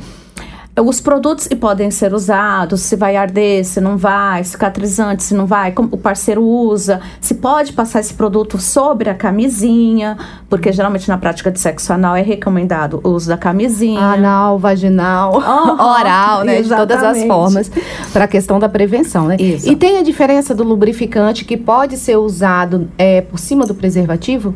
os 0.81 1.01
produtos 1.01 1.47
que 1.47 1.57
podem 1.57 1.91
ser 1.91 2.13
usados, 2.13 2.81
se 2.83 2.97
vai 2.97 3.17
arder, 3.17 3.65
se 3.65 3.81
não 3.81 3.97
vai, 3.97 4.45
cicatrizante, 4.45 5.23
se 5.23 5.35
não 5.35 5.47
vai, 5.47 5.73
como 5.73 5.89
o 5.93 5.99
parceiro 5.99 6.43
usa, 6.43 7.01
se 7.21 7.35
pode 7.35 7.73
passar 7.73 8.01
esse 8.01 8.15
produto 8.15 8.59
sobre 8.59 9.09
a 9.09 9.15
camisinha, 9.15 10.17
porque 10.49 10.73
geralmente 10.73 11.09
na 11.09 11.19
prática 11.19 11.51
de 11.51 11.61
sexo 11.61 11.93
anal 11.93 12.17
é 12.17 12.23
recomendado 12.23 13.01
o 13.03 13.11
uso 13.11 13.29
da 13.29 13.37
camisinha. 13.37 14.01
Anal, 14.01 14.59
vaginal, 14.59 15.35
uhum, 15.35 15.81
oral, 15.81 16.45
né? 16.45 16.63
De 16.63 16.69
todas 16.69 17.03
as 17.03 17.25
formas, 17.25 17.71
para 18.13 18.25
a 18.25 18.29
questão 18.29 18.59
da 18.59 18.69
prevenção, 18.69 19.27
né? 19.27 19.37
Isso. 19.39 19.71
E 19.71 19.77
tem 19.77 19.99
a 19.99 20.03
diferença 20.03 20.55
do 20.55 20.65
lubrificante 20.65 21.45
que 21.45 21.57
pode 21.57 21.97
ser 21.97 22.17
usado 22.17 22.89
é, 22.99 23.21
por 23.21 23.39
cima 23.39 23.67
do 23.67 23.75
preservativo? 23.75 24.55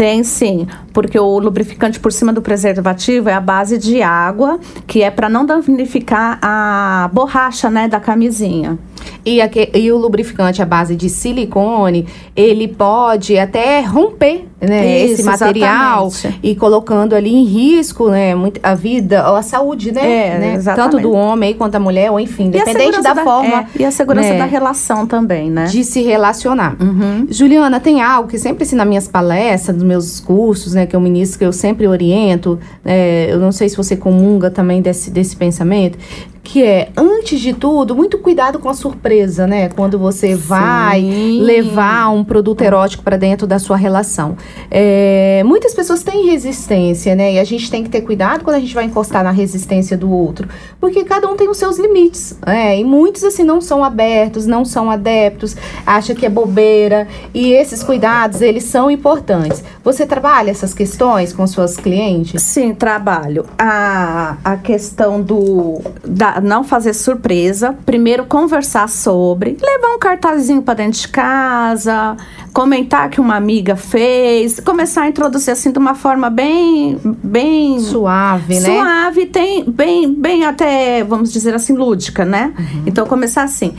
Tem 0.00 0.24
sim, 0.24 0.66
porque 0.94 1.18
o 1.20 1.38
lubrificante 1.38 2.00
por 2.00 2.10
cima 2.10 2.32
do 2.32 2.40
preservativo 2.40 3.28
é 3.28 3.34
a 3.34 3.40
base 3.40 3.76
de 3.76 4.00
água, 4.00 4.58
que 4.86 5.02
é 5.02 5.10
para 5.10 5.28
não 5.28 5.44
danificar 5.44 6.38
a 6.40 7.10
borracha, 7.12 7.68
né, 7.68 7.86
da 7.86 8.00
camisinha. 8.00 8.78
E, 9.26 9.42
aqui, 9.42 9.70
e 9.74 9.92
o 9.92 9.98
lubrificante 9.98 10.62
à 10.62 10.64
base 10.64 10.96
de 10.96 11.10
silicone, 11.10 12.08
ele 12.34 12.66
pode 12.66 13.38
até 13.38 13.82
romper 13.82 14.46
né, 14.60 15.04
Isso, 15.04 15.14
esse 15.14 15.22
material 15.22 16.08
exatamente. 16.08 16.40
e 16.42 16.54
colocando 16.54 17.14
ali 17.14 17.34
em 17.34 17.44
risco 17.44 18.10
né, 18.10 18.32
a 18.62 18.74
vida 18.74 19.28
ou 19.30 19.36
a 19.36 19.42
saúde, 19.42 19.90
né? 19.90 20.00
É, 20.02 20.38
né? 20.38 20.74
Tanto 20.74 20.98
do 20.98 21.12
homem 21.12 21.54
quanto 21.54 21.72
da 21.72 21.80
mulher, 21.80 22.10
ou 22.10 22.20
enfim, 22.20 22.44
independente 22.44 23.00
da, 23.00 23.14
da, 23.14 23.24
forma. 23.24 23.60
É, 23.60 23.66
e 23.78 23.84
a 23.84 23.90
segurança 23.90 24.30
né, 24.30 24.38
da 24.38 24.44
relação 24.44 25.06
também, 25.06 25.50
né? 25.50 25.64
De 25.64 25.82
se 25.82 26.02
relacionar. 26.02 26.76
Uhum. 26.80 27.26
Juliana, 27.30 27.80
tem 27.80 28.02
algo 28.02 28.28
que 28.28 28.38
sempre 28.38 28.64
assim, 28.64 28.76
nas 28.76 28.86
minhas 28.86 29.08
palestras, 29.08 29.76
nos 29.76 29.84
meus 29.84 30.20
cursos, 30.20 30.74
né, 30.74 30.84
que 30.84 30.94
eu 30.94 31.00
ministro, 31.00 31.38
que 31.38 31.44
eu 31.44 31.52
sempre 31.52 31.86
oriento, 31.86 32.58
é, 32.84 33.28
eu 33.30 33.38
não 33.38 33.52
sei 33.52 33.68
se 33.68 33.76
você 33.76 33.96
comunga 33.96 34.50
também 34.50 34.82
desse, 34.82 35.10
desse 35.10 35.36
pensamento, 35.36 35.98
que 36.42 36.64
é, 36.64 36.90
antes 36.96 37.38
de 37.40 37.52
tudo, 37.52 37.94
muito 37.94 38.18
cuidado 38.18 38.58
com 38.58 38.68
a 38.68 38.74
surpresa, 38.74 39.46
né? 39.46 39.68
Quando 39.68 39.98
você 39.98 40.34
Sim. 40.34 40.36
vai 40.36 41.00
levar 41.00 42.10
um 42.10 42.24
produto 42.24 42.62
erótico 42.62 43.02
para 43.02 43.16
dentro 43.16 43.46
da 43.46 43.58
sua 43.58 43.76
relação. 43.76 44.36
É, 44.70 45.42
muitas 45.44 45.74
pessoas 45.74 46.02
têm 46.02 46.26
resistência, 46.26 47.14
né? 47.14 47.34
E 47.34 47.38
a 47.38 47.44
gente 47.44 47.70
tem 47.70 47.84
que 47.84 47.90
ter 47.90 48.00
cuidado 48.00 48.42
quando 48.42 48.56
a 48.56 48.60
gente 48.60 48.74
vai 48.74 48.84
encostar 48.84 49.22
na 49.22 49.30
resistência 49.30 49.96
do 49.96 50.10
outro, 50.10 50.48
porque 50.80 51.04
cada 51.04 51.28
um 51.28 51.36
tem 51.36 51.48
os 51.48 51.58
seus 51.58 51.78
limites, 51.78 52.36
né? 52.44 52.78
E 52.78 52.84
muitos, 52.84 53.22
assim, 53.22 53.44
não 53.44 53.60
são 53.60 53.84
abertos, 53.84 54.46
não 54.46 54.64
são 54.64 54.90
adeptos, 54.90 55.56
acha 55.86 56.14
que 56.14 56.24
é 56.24 56.30
bobeira, 56.30 57.06
e 57.34 57.52
esses 57.52 57.82
cuidados, 57.82 58.40
eles 58.40 58.64
são 58.64 58.90
importantes. 58.90 59.62
Você 59.84 60.06
trabalha 60.06 60.50
essas 60.50 60.74
questões 60.74 61.32
com 61.32 61.46
suas 61.46 61.76
clientes? 61.76 62.42
Sim, 62.42 62.74
trabalho. 62.74 63.44
A, 63.58 64.36
a 64.42 64.56
questão 64.56 65.20
do... 65.20 65.80
Da, 66.04 66.29
não 66.40 66.62
fazer 66.62 66.92
surpresa, 66.92 67.74
primeiro 67.86 68.26
conversar 68.26 68.88
sobre, 68.88 69.56
levar 69.60 69.94
um 69.94 69.98
cartazinho 69.98 70.62
para 70.62 70.74
dentro 70.74 71.00
de 71.00 71.08
casa, 71.08 72.16
comentar 72.52 73.08
que 73.08 73.20
uma 73.20 73.36
amiga 73.36 73.76
fez, 73.76 74.60
começar 74.60 75.02
a 75.02 75.08
introduzir 75.08 75.52
assim 75.52 75.72
de 75.72 75.78
uma 75.78 75.94
forma 75.94 76.28
bem 76.28 76.98
bem 77.22 77.80
suave, 77.80 78.60
né? 78.60 78.60
Suave, 78.60 79.26
tem 79.26 79.64
bem 79.68 80.12
bem 80.12 80.44
até, 80.44 81.02
vamos 81.02 81.32
dizer 81.32 81.54
assim, 81.54 81.74
lúdica, 81.74 82.24
né? 82.24 82.52
Uhum. 82.58 82.82
Então 82.86 83.06
começar 83.06 83.42
assim. 83.42 83.74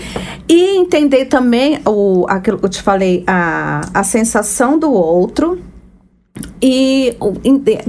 E 0.50 0.78
entender 0.78 1.26
também 1.26 1.80
o 1.86 2.26
aquilo 2.28 2.58
que 2.58 2.66
eu 2.66 2.70
te 2.70 2.82
falei, 2.82 3.24
a, 3.28 3.82
a 3.94 4.04
sensação 4.04 4.78
do 4.78 4.92
outro, 4.92 5.60
e 6.62 7.16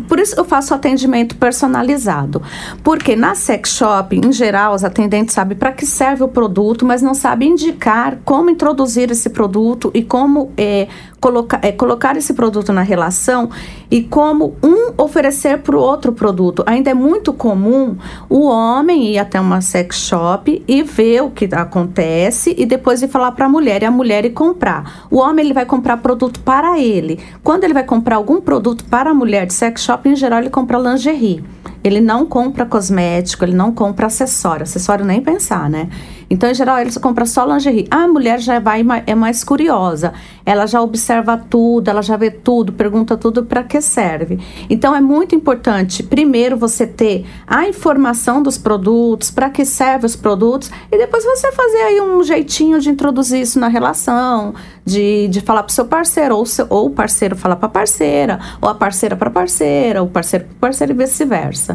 por 0.09 0.19
isso 0.19 0.35
eu 0.39 0.45
faço 0.45 0.75
atendimento 0.75 1.37
personalizado. 1.37 2.43
Porque 2.83 3.15
na 3.15 3.35
sex 3.35 3.77
shop, 3.77 4.17
em 4.17 4.33
geral, 4.33 4.75
os 4.75 4.85
atendentes 4.85 5.35
sabem 5.35 5.57
para 5.57 5.73
que 5.73 5.87
serve 5.87 6.25
o 6.25 6.29
produto, 6.29 6.85
mas 6.87 7.03
não 7.03 7.15
sabem 7.15 7.51
indicar 7.51 8.19
como 8.25 8.51
introduzir 8.51 9.11
esse 9.11 9.31
produto 9.31 9.91
e 9.95 10.03
como 10.03 10.53
é, 10.57 10.89
colocar, 11.21 11.61
é, 11.63 11.71
colocar 11.71 12.17
esse 12.17 12.35
produto 12.35 12.73
na 12.73 12.83
relação 12.83 13.49
e 13.91 14.03
como 14.03 14.57
um 14.63 14.93
oferecer 14.97 15.59
para 15.59 15.77
o 15.77 15.81
outro 15.81 16.13
produto. 16.13 16.65
Ainda 16.67 16.91
é 16.91 16.95
muito 16.95 17.33
comum 17.33 17.97
o 18.29 18.47
homem 18.47 19.13
ir 19.13 19.19
até 19.19 19.41
uma 19.41 19.61
sex 19.61 19.97
shop 19.97 20.63
e 20.67 20.83
ver 20.83 21.23
o 21.23 21.31
que 21.31 21.49
acontece 21.55 22.55
e 22.59 22.67
depois 22.67 23.03
ir 23.03 23.09
falar 23.09 23.33
para 23.33 23.47
a 23.47 23.49
mulher 23.49 23.83
e 23.83 23.87
a 23.87 23.91
mulher 23.91 24.25
ir 24.25 24.31
comprar. 24.31 25.07
O 25.11 25.19
homem 25.19 25.45
ele 25.45 25.55
vai 25.55 25.65
comprar 25.65 25.99
produto 25.99 26.41
para 26.41 26.81
ele. 26.81 27.21
Quando 27.43 27.65
ele 27.65 27.75
vai 27.75 27.85
comprar 27.85 28.17
algum 28.17 28.41
produto 28.43 28.85
para 28.85 29.11
a 29.11 29.15
mulher 29.15 29.47
de 29.47 29.55
sex 29.55 29.83
shop, 29.83 30.09
em 30.09 30.17
geral 30.17 30.41
ele 30.41 30.51
compra 30.51 30.79
lingerie 30.79 31.45
ele 31.85 32.01
não 32.01 32.27
compra 32.27 32.65
cosmético, 32.65 33.45
ele 33.45 33.55
não 33.55 33.73
compra 33.73 34.07
acessório. 34.07 34.63
Acessório 34.63 35.05
nem 35.05 35.21
pensar, 35.21 35.69
né? 35.69 35.89
Então, 36.33 36.49
em 36.49 36.55
geral, 36.55 36.79
ele 36.79 36.91
compra 36.99 37.27
só 37.27 37.45
lingerie. 37.45 37.87
A 37.91 38.09
mulher 38.09 38.41
já 38.41 38.59
vai 38.59 38.83
é 39.07 39.15
mais 39.15 39.45
curiosa. 39.45 40.15
Ela 40.47 40.67
já 40.67 40.81
observa 40.81 41.37
tudo, 41.37 41.89
ela 41.89 42.01
já 42.01 42.17
vê 42.17 42.31
tudo, 42.31 42.73
pergunta 42.73 43.19
tudo 43.19 43.45
para 43.45 43.63
que 43.63 43.83
serve. 43.83 44.39
Então, 44.71 44.97
é 44.97 45.01
muito 45.01 45.35
importante, 45.35 46.03
primeiro, 46.03 46.57
você 46.57 46.87
ter 46.87 47.27
a 47.47 47.69
informação 47.69 48.43
dos 48.43 48.57
produtos, 48.57 49.31
para 49.31 49.51
que 49.51 49.63
servem 49.67 50.07
os 50.07 50.17
produtos, 50.17 50.71
e 50.91 50.97
depois 50.97 51.23
você 51.23 51.53
fazer 51.53 51.83
aí 51.83 52.01
um 52.01 52.23
jeitinho 52.23 52.81
de 52.81 52.89
introduzir 52.89 53.43
isso 53.43 53.61
na 53.61 53.69
relação, 53.69 54.55
de, 54.87 55.29
de 55.29 55.43
falar 55.43 55.65
para 55.65 55.71
o 55.71 55.75
seu 55.75 55.85
parceiro, 55.85 56.37
ou, 56.37 56.47
seu, 56.47 56.67
ou 56.71 56.87
o 56.87 56.91
parceiro 56.91 57.37
falar 57.37 57.57
para 57.57 57.67
a 57.67 57.71
parceira, 57.71 58.41
ou 58.59 58.71
a 58.71 58.75
parceira 58.75 59.17
para 59.17 59.31
parceira, 59.31 60.03
o 60.03 60.09
parceiro 60.09 60.47
para 60.47 60.71
parceiro 60.71 60.93
e 60.95 60.97
vice-versa. 60.97 61.72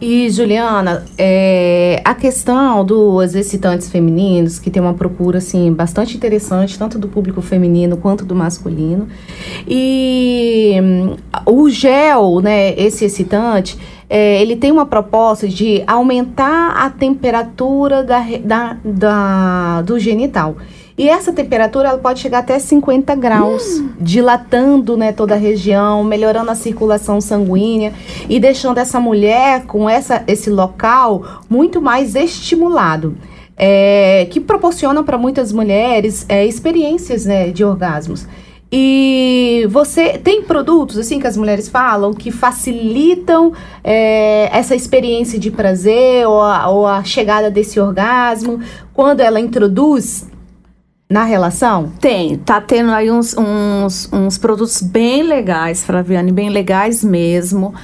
E, 0.00 0.28
Juliana, 0.28 1.04
é, 1.16 2.02
a 2.04 2.14
questão 2.14 2.84
dos 2.84 3.34
excitantes 3.34 3.88
femininos, 3.88 4.58
que 4.58 4.68
tem 4.68 4.82
uma 4.82 4.94
procura, 4.94 5.38
assim, 5.38 5.72
bastante 5.72 6.16
interessante, 6.16 6.78
tanto 6.78 6.98
do 6.98 7.08
público 7.08 7.40
feminino 7.40 7.96
quanto 7.96 8.24
do 8.24 8.34
masculino. 8.34 9.08
E 9.66 10.74
hum, 10.82 11.16
o 11.46 11.70
gel, 11.70 12.40
né, 12.40 12.74
esse 12.78 13.04
excitante, 13.04 13.78
é, 14.10 14.42
ele 14.42 14.56
tem 14.56 14.72
uma 14.72 14.84
proposta 14.84 15.48
de 15.48 15.82
aumentar 15.86 16.72
a 16.76 16.90
temperatura 16.90 18.02
da, 18.02 18.24
da, 18.44 18.76
da 18.84 19.82
do 19.82 19.98
genital. 19.98 20.56
E 20.96 21.08
essa 21.08 21.32
temperatura 21.32 21.88
ela 21.88 21.98
pode 21.98 22.20
chegar 22.20 22.38
até 22.38 22.56
50 22.56 23.16
graus, 23.16 23.80
hum. 23.80 23.90
dilatando 24.00 24.96
né, 24.96 25.12
toda 25.12 25.34
a 25.34 25.36
região, 25.36 26.04
melhorando 26.04 26.50
a 26.50 26.54
circulação 26.54 27.20
sanguínea 27.20 27.92
e 28.28 28.38
deixando 28.38 28.78
essa 28.78 29.00
mulher 29.00 29.64
com 29.66 29.90
essa, 29.90 30.22
esse 30.28 30.48
local 30.50 31.42
muito 31.50 31.82
mais 31.82 32.14
estimulado. 32.14 33.16
É, 33.56 34.26
que 34.32 34.40
proporciona 34.40 35.04
para 35.04 35.16
muitas 35.16 35.52
mulheres 35.52 36.26
é, 36.28 36.44
experiências 36.44 37.24
né, 37.24 37.50
de 37.50 37.64
orgasmos. 37.64 38.26
E 38.76 39.68
você 39.70 40.18
tem 40.18 40.42
produtos 40.42 40.98
assim 40.98 41.20
que 41.20 41.26
as 41.28 41.36
mulheres 41.36 41.68
falam 41.68 42.12
que 42.12 42.32
facilitam 42.32 43.52
é, 43.84 44.48
essa 44.50 44.74
experiência 44.74 45.38
de 45.38 45.52
prazer 45.52 46.26
ou 46.26 46.40
a, 46.40 46.68
ou 46.68 46.84
a, 46.84 47.04
chegada 47.04 47.48
desse 47.48 47.78
orgasmo 47.78 48.58
quando 48.92 49.20
ela 49.20 49.38
introduz 49.38 50.26
na 51.08 51.24
relação? 51.24 51.92
Tem, 52.00 52.36
tá 52.38 52.60
tendo 52.60 52.90
aí 52.90 53.10
uns, 53.10 53.36
uns, 53.36 54.08
uns 54.12 54.38
produtos 54.38 54.80
bem 54.80 55.22
legais, 55.22 55.84
Flaviane, 55.84 56.32
bem 56.32 56.48
legais 56.48 57.04
mesmo 57.04 57.74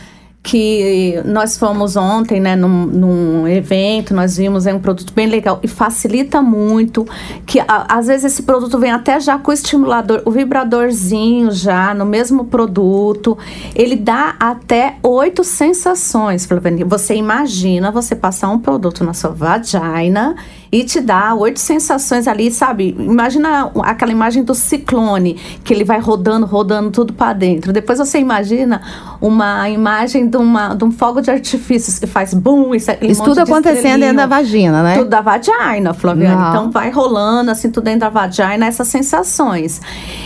que 0.43 1.21
nós 1.27 1.59
fomos 1.59 1.97
ontem, 1.97 2.41
né, 2.41 2.57
num, 2.57 2.87
num, 2.87 3.49
evento, 3.49 4.15
nós 4.15 4.39
vimos 4.39 4.67
é 4.67 4.73
um 4.73 4.81
produto 4.81 5.13
bem 5.13 5.27
legal 5.27 5.61
e 5.63 5.69
facilita 5.69 6.41
muito, 6.41 7.07
que 7.45 7.61
a, 7.61 7.87
às 7.89 8.07
vezes 8.07 8.33
esse 8.33 8.43
produto 8.43 8.79
vem 8.79 8.91
até 8.91 9.21
já 9.21 9.39
com 9.39 9.51
o 9.51 9.55
estimulador, 9.55 10.23
o 10.25 10.31
vibradorzinho 10.31 11.51
já 11.51 11.93
no 11.93 12.07
mesmo 12.07 12.47
produto, 12.47 13.37
ele 13.75 13.97
dá 13.97 14.35
até 14.41 14.97
oito 15.03 15.45
sensações, 15.45 16.47
Flaviane. 16.47 16.85
Você 16.85 17.15
imagina 17.15 17.91
você 17.91 18.17
passar 18.17 18.49
um 18.49 18.59
produto 18.59 19.05
na 19.05 19.13
sua 19.13 19.31
vagina 19.31 20.35
e 20.73 20.85
te 20.85 21.01
dá 21.01 21.35
oito 21.35 21.59
sensações 21.59 22.29
ali, 22.29 22.51
sabe? 22.51 22.95
Imagina 22.99 23.71
aquela 23.83 24.13
imagem 24.13 24.45
do 24.45 24.55
ciclone, 24.55 25.35
que 25.65 25.75
ele 25.75 25.85
vai 25.85 25.99
rodando, 25.99 26.47
rodando 26.47 26.91
tudo 26.91 27.13
para 27.13 27.33
dentro. 27.33 27.73
Depois 27.73 27.99
você 27.99 28.19
imagina 28.19 28.81
uma 29.21 29.69
imagem 29.69 30.30
de, 30.31 30.37
uma, 30.37 30.75
de 30.75 30.85
um 30.85 30.91
fogo 30.91 31.21
de 31.21 31.31
artifícios 31.31 31.99
que 31.99 32.07
faz 32.07 32.33
boom, 32.33 32.75
isso, 32.75 32.91
isso 33.03 33.23
tudo 33.23 33.41
acontecendo 33.41 34.01
dentro 34.01 34.17
da 34.17 34.27
vagina, 34.27 34.83
né? 34.83 34.97
Tudo 34.97 35.11
da 35.11 35.21
vagina, 35.21 35.93
Flaviana. 35.93 36.51
Então 36.51 36.71
vai 36.71 36.91
rolando 36.91 37.51
assim 37.51 37.71
tudo 37.71 37.85
dentro 37.85 38.01
da 38.01 38.09
vagina, 38.09 38.67
essas 38.67 38.89
sensações. 38.89 39.81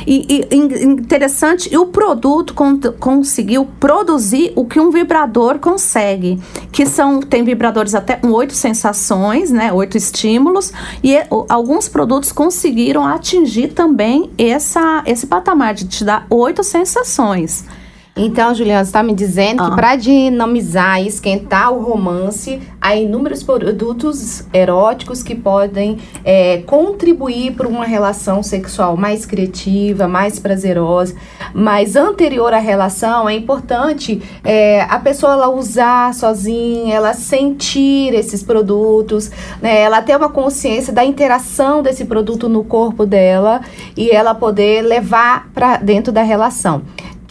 E, 0.06 0.46
e 0.50 0.84
interessante, 0.84 1.72
e 1.72 1.78
o 1.78 1.86
produto 1.86 2.54
con 2.54 2.78
conseguiu 2.98 3.66
produzir 3.80 4.52
o 4.56 4.64
que 4.64 4.78
um 4.78 4.90
vibrador 4.90 5.58
consegue, 5.58 6.40
que 6.70 6.84
são 6.86 7.20
tem 7.20 7.44
vibradores 7.44 7.94
até 7.94 8.16
com 8.16 8.30
oito 8.30 8.54
sensações, 8.54 9.50
né? 9.50 9.72
Oito 9.72 9.96
estímulos 9.96 10.34
estímulos 10.34 10.72
e 11.02 11.16
alguns 11.48 11.88
produtos 11.88 12.32
conseguiram 12.32 13.06
atingir 13.06 13.68
também 13.68 14.30
essa, 14.38 15.02
esse 15.06 15.26
patamar 15.26 15.74
de 15.74 15.86
te 15.86 16.04
dar 16.04 16.26
oito 16.30 16.62
sensações. 16.62 17.64
Então, 18.16 18.54
Juliana, 18.54 18.84
você 18.84 18.90
está 18.90 19.02
me 19.02 19.12
dizendo 19.12 19.60
ah. 19.60 19.70
que 19.70 19.74
para 19.74 19.96
dinamizar 19.96 21.02
e 21.02 21.08
esquentar 21.08 21.72
o 21.72 21.82
romance, 21.82 22.62
há 22.80 22.94
inúmeros 22.94 23.42
produtos 23.42 24.44
eróticos 24.52 25.20
que 25.20 25.34
podem 25.34 25.98
é, 26.24 26.58
contribuir 26.58 27.54
para 27.54 27.66
uma 27.66 27.84
relação 27.84 28.40
sexual 28.40 28.96
mais 28.96 29.26
criativa, 29.26 30.06
mais 30.06 30.38
prazerosa. 30.38 31.16
Mas 31.52 31.96
anterior 31.96 32.54
à 32.54 32.60
relação, 32.60 33.28
é 33.28 33.34
importante 33.34 34.22
é, 34.44 34.82
a 34.82 35.00
pessoa 35.00 35.32
ela 35.32 35.48
usar 35.48 36.14
sozinha, 36.14 36.94
ela 36.94 37.14
sentir 37.14 38.14
esses 38.14 38.44
produtos, 38.44 39.28
né, 39.60 39.80
ela 39.80 40.00
ter 40.00 40.16
uma 40.16 40.28
consciência 40.28 40.92
da 40.92 41.04
interação 41.04 41.82
desse 41.82 42.04
produto 42.04 42.48
no 42.48 42.62
corpo 42.62 43.04
dela 43.04 43.60
e 43.96 44.10
ela 44.10 44.36
poder 44.36 44.82
levar 44.82 45.48
para 45.52 45.78
dentro 45.78 46.12
da 46.12 46.22
relação 46.22 46.82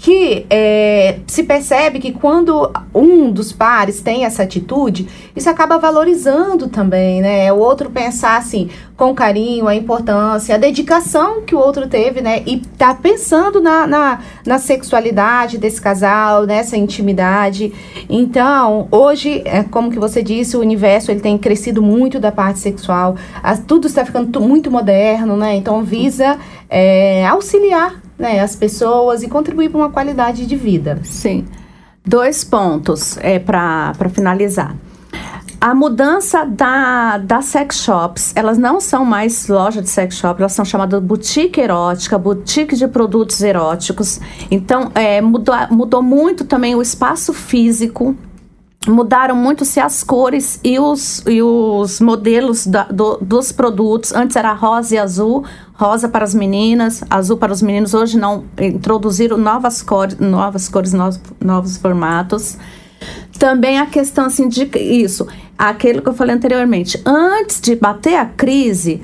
que 0.03 0.45
é, 0.49 1.19
se 1.25 1.43
percebe 1.43 1.97
que 1.97 2.11
quando 2.11 2.69
um 2.93 3.31
dos 3.31 3.53
pares 3.53 4.01
tem 4.01 4.25
essa 4.25 4.43
atitude, 4.43 5.07
isso 5.33 5.49
acaba 5.49 5.77
valorizando 5.77 6.67
também, 6.67 7.21
né? 7.21 7.53
O 7.53 7.55
outro 7.59 7.89
pensar 7.89 8.35
assim, 8.35 8.69
com 8.97 9.15
carinho, 9.15 9.65
a 9.65 9.73
importância, 9.73 10.55
a 10.55 10.57
dedicação 10.57 11.43
que 11.43 11.55
o 11.55 11.57
outro 11.57 11.87
teve, 11.87 12.19
né? 12.19 12.43
E 12.45 12.57
tá 12.77 12.93
pensando 12.93 13.61
na, 13.61 13.87
na, 13.87 14.19
na 14.45 14.59
sexualidade 14.59 15.57
desse 15.57 15.79
casal, 15.79 16.45
nessa 16.45 16.75
intimidade. 16.75 17.71
Então, 18.09 18.89
hoje, 18.91 19.41
é, 19.45 19.63
como 19.63 19.89
que 19.89 19.97
você 19.97 20.21
disse, 20.21 20.57
o 20.57 20.59
universo 20.59 21.11
ele 21.11 21.21
tem 21.21 21.37
crescido 21.37 21.81
muito 21.81 22.19
da 22.19 22.29
parte 22.29 22.59
sexual, 22.59 23.15
as, 23.41 23.59
tudo 23.59 23.87
está 23.87 24.03
ficando 24.03 24.41
muito 24.41 24.69
moderno, 24.69 25.37
né? 25.37 25.55
Então, 25.55 25.81
visa 25.81 26.37
é, 26.69 27.25
auxiliar 27.25 28.02
né, 28.17 28.39
as 28.39 28.55
pessoas 28.55 29.23
e 29.23 29.27
contribuir 29.27 29.69
para 29.69 29.77
uma 29.77 29.89
qualidade 29.89 30.45
de 30.45 30.55
vida. 30.55 30.99
Sim. 31.03 31.45
Dois 32.05 32.43
pontos 32.43 33.17
é, 33.17 33.39
para 33.39 33.93
finalizar. 34.13 34.75
A 35.59 35.73
mudança 35.73 36.43
da, 36.43 37.17
das 37.17 37.45
sex 37.45 37.77
shops, 37.77 38.33
elas 38.35 38.57
não 38.57 38.81
são 38.81 39.05
mais 39.05 39.47
loja 39.47 39.81
de 39.81 39.87
sex 39.87 40.17
shop, 40.17 40.41
elas 40.41 40.51
são 40.51 40.65
chamadas 40.65 41.01
boutique 41.01 41.61
erótica, 41.61 42.17
boutique 42.17 42.75
de 42.75 42.85
produtos 42.85 43.41
eróticos. 43.41 44.19
Então, 44.51 44.91
é, 44.93 45.21
mudou, 45.21 45.55
mudou 45.71 46.03
muito 46.03 46.43
também 46.43 46.75
o 46.75 46.81
espaço 46.81 47.31
físico 47.31 48.13
mudaram 48.87 49.35
muito 49.35 49.63
se 49.65 49.79
as 49.79 50.03
cores 50.03 50.59
e 50.63 50.79
os, 50.79 51.23
e 51.27 51.41
os 51.41 51.99
modelos 51.99 52.65
da, 52.65 52.83
do, 52.83 53.17
dos 53.21 53.51
produtos. 53.51 54.13
Antes 54.13 54.35
era 54.35 54.53
rosa 54.53 54.95
e 54.95 54.97
azul, 54.97 55.43
rosa 55.73 56.09
para 56.09 56.23
as 56.23 56.33
meninas, 56.33 57.03
azul 57.09 57.37
para 57.37 57.53
os 57.53 57.61
meninos. 57.61 57.93
Hoje 57.93 58.17
não 58.17 58.43
introduziram 58.59 59.37
novas 59.37 59.81
cores, 59.81 60.17
novas 60.19 60.67
cores, 60.67 60.93
novos, 60.93 61.19
novos 61.39 61.77
formatos. 61.77 62.57
Também 63.37 63.79
a 63.79 63.85
questão 63.85 64.25
assim 64.25 64.47
de 64.47 64.69
isso, 64.77 65.27
aquilo 65.57 66.01
que 66.01 66.09
eu 66.09 66.13
falei 66.13 66.35
anteriormente, 66.35 67.01
antes 67.05 67.59
de 67.59 67.75
bater 67.75 68.15
a 68.15 68.25
crise, 68.25 69.01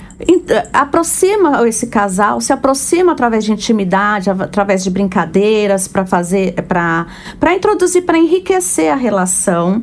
aproxima 0.71 1.67
esse 1.67 1.88
casal, 1.88 2.39
se 2.39 2.53
aproxima 2.53 3.12
através 3.12 3.43
de 3.43 3.51
intimidade, 3.51 4.29
através 4.29 4.83
de 4.83 4.89
brincadeiras 4.89 5.88
para 5.88 6.05
fazer, 6.05 6.53
para 6.63 7.07
para 7.39 7.53
introduzir, 7.53 8.03
para 8.03 8.17
enriquecer 8.17 8.91
a 8.91 8.95
relação. 8.95 9.81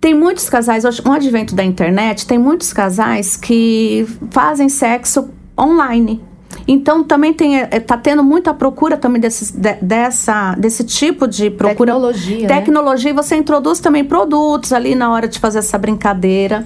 Tem 0.00 0.14
muitos 0.14 0.48
casais, 0.48 0.84
hoje, 0.84 1.02
um 1.04 1.12
advento 1.12 1.54
da 1.54 1.64
internet, 1.64 2.26
tem 2.26 2.38
muitos 2.38 2.72
casais 2.72 3.36
que 3.36 4.06
fazem 4.30 4.68
sexo 4.68 5.30
online. 5.58 6.22
Então 6.68 7.04
também 7.04 7.32
tem 7.32 7.56
está 7.56 7.94
é, 7.94 7.98
tendo 7.98 8.24
muita 8.24 8.52
procura 8.52 8.96
também 8.96 9.20
desse, 9.20 9.56
de, 9.56 9.74
dessa, 9.74 10.54
desse 10.56 10.82
tipo 10.84 11.28
de 11.28 11.50
procura. 11.50 11.92
Tecnologia. 11.92 12.48
Né? 12.48 12.48
Tecnologia, 12.48 13.12
né? 13.12 13.22
você 13.22 13.36
introduz 13.36 13.78
também 13.78 14.04
produtos 14.04 14.72
ali 14.72 14.94
na 14.94 15.12
hora 15.12 15.28
de 15.28 15.38
fazer 15.38 15.60
essa 15.60 15.78
brincadeira. 15.78 16.64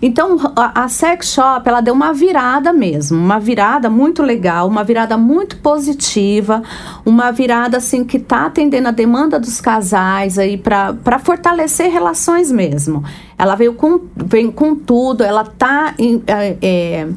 Então 0.00 0.36
a, 0.56 0.84
a 0.84 0.88
sex 0.88 1.32
shop 1.32 1.68
ela 1.68 1.80
deu 1.80 1.92
uma 1.92 2.12
virada 2.12 2.72
mesmo, 2.72 3.18
uma 3.18 3.40
virada 3.40 3.90
muito 3.90 4.22
legal, 4.22 4.68
uma 4.68 4.84
virada 4.84 5.16
muito 5.16 5.56
positiva, 5.58 6.62
uma 7.04 7.32
virada 7.32 7.76
assim 7.76 8.04
que 8.04 8.16
está 8.16 8.46
atendendo 8.46 8.88
a 8.88 8.92
demanda 8.92 9.38
dos 9.38 9.60
casais 9.60 10.38
aí 10.38 10.56
para 10.56 11.18
fortalecer 11.18 11.90
relações 11.90 12.52
mesmo. 12.52 13.04
Ela 13.36 13.56
veio 13.56 13.74
com, 13.74 14.00
vem 14.14 14.50
com 14.50 14.74
tudo, 14.74 15.24
ela 15.24 15.42
está 15.42 15.94
é, 16.26 16.56
é, 16.62 17.08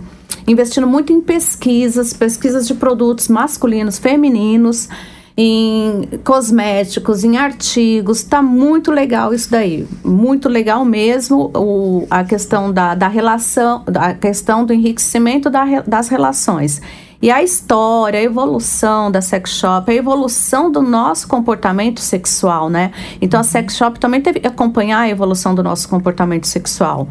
investindo 0.47 0.87
muito 0.87 1.13
em 1.13 1.21
pesquisas, 1.21 2.13
pesquisas 2.13 2.67
de 2.67 2.73
produtos 2.73 3.27
masculinos, 3.27 3.97
femininos. 3.97 4.89
em 5.35 6.07
cosméticos, 6.23 7.23
em 7.23 7.37
artigos. 7.37 8.23
Tá 8.23 8.41
muito 8.41 8.91
legal 8.91 9.33
isso 9.33 9.49
daí. 9.49 9.87
Muito 10.03 10.47
legal 10.47 10.85
mesmo 10.85 11.51
o, 11.55 12.05
a 12.09 12.23
questão 12.23 12.71
da, 12.71 12.93
da 12.93 13.07
relação, 13.07 13.83
a 13.95 14.13
questão 14.13 14.63
do 14.63 14.73
enriquecimento 14.73 15.49
da, 15.49 15.81
das 15.81 16.07
relações. 16.07 16.81
E 17.19 17.31
a 17.31 17.41
história, 17.41 18.19
a 18.19 18.21
evolução 18.21 19.09
da 19.09 19.21
sex 19.21 19.51
shop, 19.51 19.89
a 19.89 19.95
evolução 19.95 20.69
do 20.69 20.81
nosso 20.81 21.25
comportamento 21.25 22.01
sexual, 22.01 22.69
né? 22.69 22.91
Então 23.21 23.39
a 23.39 23.43
sex 23.43 23.77
shop 23.77 23.97
também 23.97 24.19
teve 24.19 24.41
que 24.41 24.47
acompanhar 24.47 24.99
a 24.99 25.09
evolução 25.09 25.55
do 25.55 25.63
nosso 25.63 25.87
comportamento 25.87 26.45
sexual. 26.45 27.07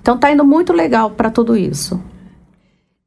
Então 0.00 0.16
tá 0.16 0.32
indo 0.32 0.44
muito 0.46 0.72
legal 0.72 1.10
para 1.10 1.30
tudo 1.30 1.54
isso. 1.58 2.00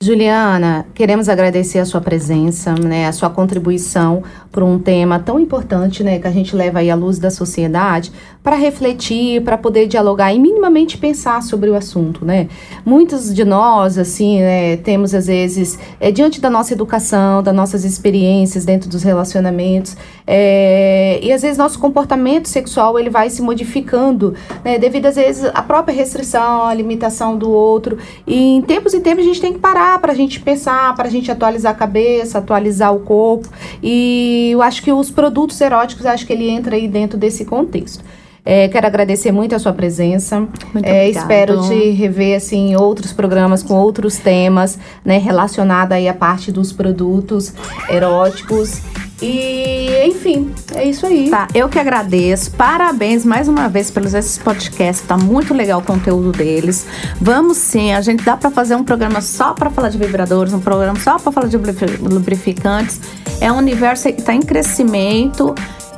Juliana, 0.03 0.85
queremos 0.93 1.29
agradecer 1.29 1.79
a 1.79 1.85
sua 1.85 2.01
presença, 2.01 2.75
né, 2.75 3.07
a 3.07 3.13
sua 3.13 3.29
contribuição 3.29 4.21
para 4.51 4.63
um 4.65 4.77
tema 4.77 5.17
tão 5.17 5.39
importante, 5.39 6.03
né, 6.03 6.19
que 6.19 6.27
a 6.27 6.31
gente 6.31 6.53
leva 6.53 6.79
aí 6.79 6.91
à 6.91 6.95
luz 6.95 7.19
da 7.19 7.31
sociedade, 7.31 8.11
para 8.43 8.57
refletir, 8.57 9.41
para 9.41 9.57
poder 9.57 9.87
dialogar 9.87 10.33
e 10.33 10.37
minimamente 10.37 10.97
pensar 10.97 11.41
sobre 11.41 11.69
o 11.69 11.75
assunto, 11.75 12.25
né? 12.25 12.49
Muitos 12.85 13.33
de 13.33 13.45
nós, 13.45 13.97
assim, 13.97 14.41
né, 14.41 14.75
temos 14.77 15.15
às 15.15 15.27
vezes, 15.27 15.79
é, 15.97 16.11
diante 16.11 16.41
da 16.41 16.49
nossa 16.49 16.73
educação, 16.73 17.41
das 17.41 17.55
nossas 17.55 17.85
experiências 17.85 18.65
dentro 18.65 18.89
dos 18.89 19.01
relacionamentos, 19.01 19.95
é, 20.27 21.19
e 21.23 21.31
às 21.31 21.41
vezes 21.41 21.57
nosso 21.57 21.79
comportamento 21.79 22.49
sexual 22.49 22.99
ele 22.99 23.09
vai 23.09 23.29
se 23.29 23.41
modificando, 23.41 24.35
né, 24.63 24.77
devido 24.77 25.05
às 25.05 25.15
vezes 25.15 25.45
à 25.53 25.61
própria 25.61 25.95
restrição, 25.95 26.65
à 26.65 26.73
limitação 26.73 27.37
do 27.37 27.49
outro, 27.49 27.97
e 28.27 28.57
em 28.57 28.61
tempos 28.61 28.93
e 28.93 28.99
tempos 28.99 29.23
a 29.23 29.27
gente 29.27 29.39
tem 29.39 29.53
que 29.53 29.59
parar 29.59 29.99
para 29.99 30.11
a 30.11 30.15
gente 30.15 30.41
pensar, 30.41 30.93
para 30.95 31.07
a 31.07 31.11
gente 31.11 31.31
atualizar 31.31 31.71
a 31.71 31.75
cabeça, 31.75 32.39
atualizar 32.39 32.93
o 32.93 32.99
corpo, 32.99 33.47
e 33.81 34.49
eu 34.51 34.61
acho 34.61 34.83
que 34.83 34.91
os 34.91 35.09
produtos 35.09 35.61
eróticos, 35.61 36.05
acho 36.05 36.27
que 36.27 36.33
ele 36.33 36.49
entra 36.49 36.75
aí 36.75 36.89
dentro 36.89 37.17
desse 37.17 37.45
contexto. 37.45 38.03
É, 38.45 38.67
quero 38.67 38.85
agradecer 38.85 39.31
muito 39.31 39.55
a 39.55 39.59
sua 39.59 39.71
presença. 39.71 40.41
Muito 40.73 40.85
é, 40.85 41.09
espero 41.09 41.61
te 41.67 41.91
rever 41.91 42.35
assim 42.35 42.71
em 42.71 42.75
outros 42.75 43.13
programas 43.13 43.63
com 43.63 43.75
outros 43.75 44.17
temas, 44.17 44.77
né, 45.03 45.17
relacionado 45.17 45.93
aí 45.93 46.09
à 46.09 46.13
parte 46.13 46.51
dos 46.51 46.73
produtos 46.73 47.53
eróticos. 47.89 48.81
E, 49.21 50.05
enfim, 50.05 50.51
é 50.75 50.83
isso 50.83 51.05
aí. 51.05 51.29
Tá, 51.29 51.47
eu 51.55 51.69
que 51.69 51.79
agradeço. 51.79 52.51
Parabéns 52.51 53.23
mais 53.23 53.47
uma 53.47 53.69
vez 53.69 53.89
pelos 53.89 54.13
esses 54.13 54.37
podcasts. 54.37 55.07
Tá 55.07 55.15
muito 55.15 55.53
legal 55.53 55.79
o 55.79 55.83
conteúdo 55.83 56.33
deles. 56.33 56.85
Vamos 57.21 57.57
sim, 57.57 57.93
a 57.93 58.01
gente 58.01 58.25
dá 58.25 58.35
para 58.35 58.51
fazer 58.51 58.75
um 58.75 58.83
programa 58.83 59.21
só 59.21 59.53
para 59.53 59.69
falar 59.69 59.87
de 59.87 59.97
vibradores, 59.97 60.51
um 60.51 60.59
programa 60.59 60.99
só 60.99 61.17
para 61.17 61.31
falar 61.31 61.47
de 61.47 61.57
lubrificantes. 62.01 62.99
É 63.39 63.49
um 63.49 63.57
universo 63.57 64.11
que 64.11 64.21
tá 64.21 64.33
em 64.33 64.41
crescimento 64.41 65.55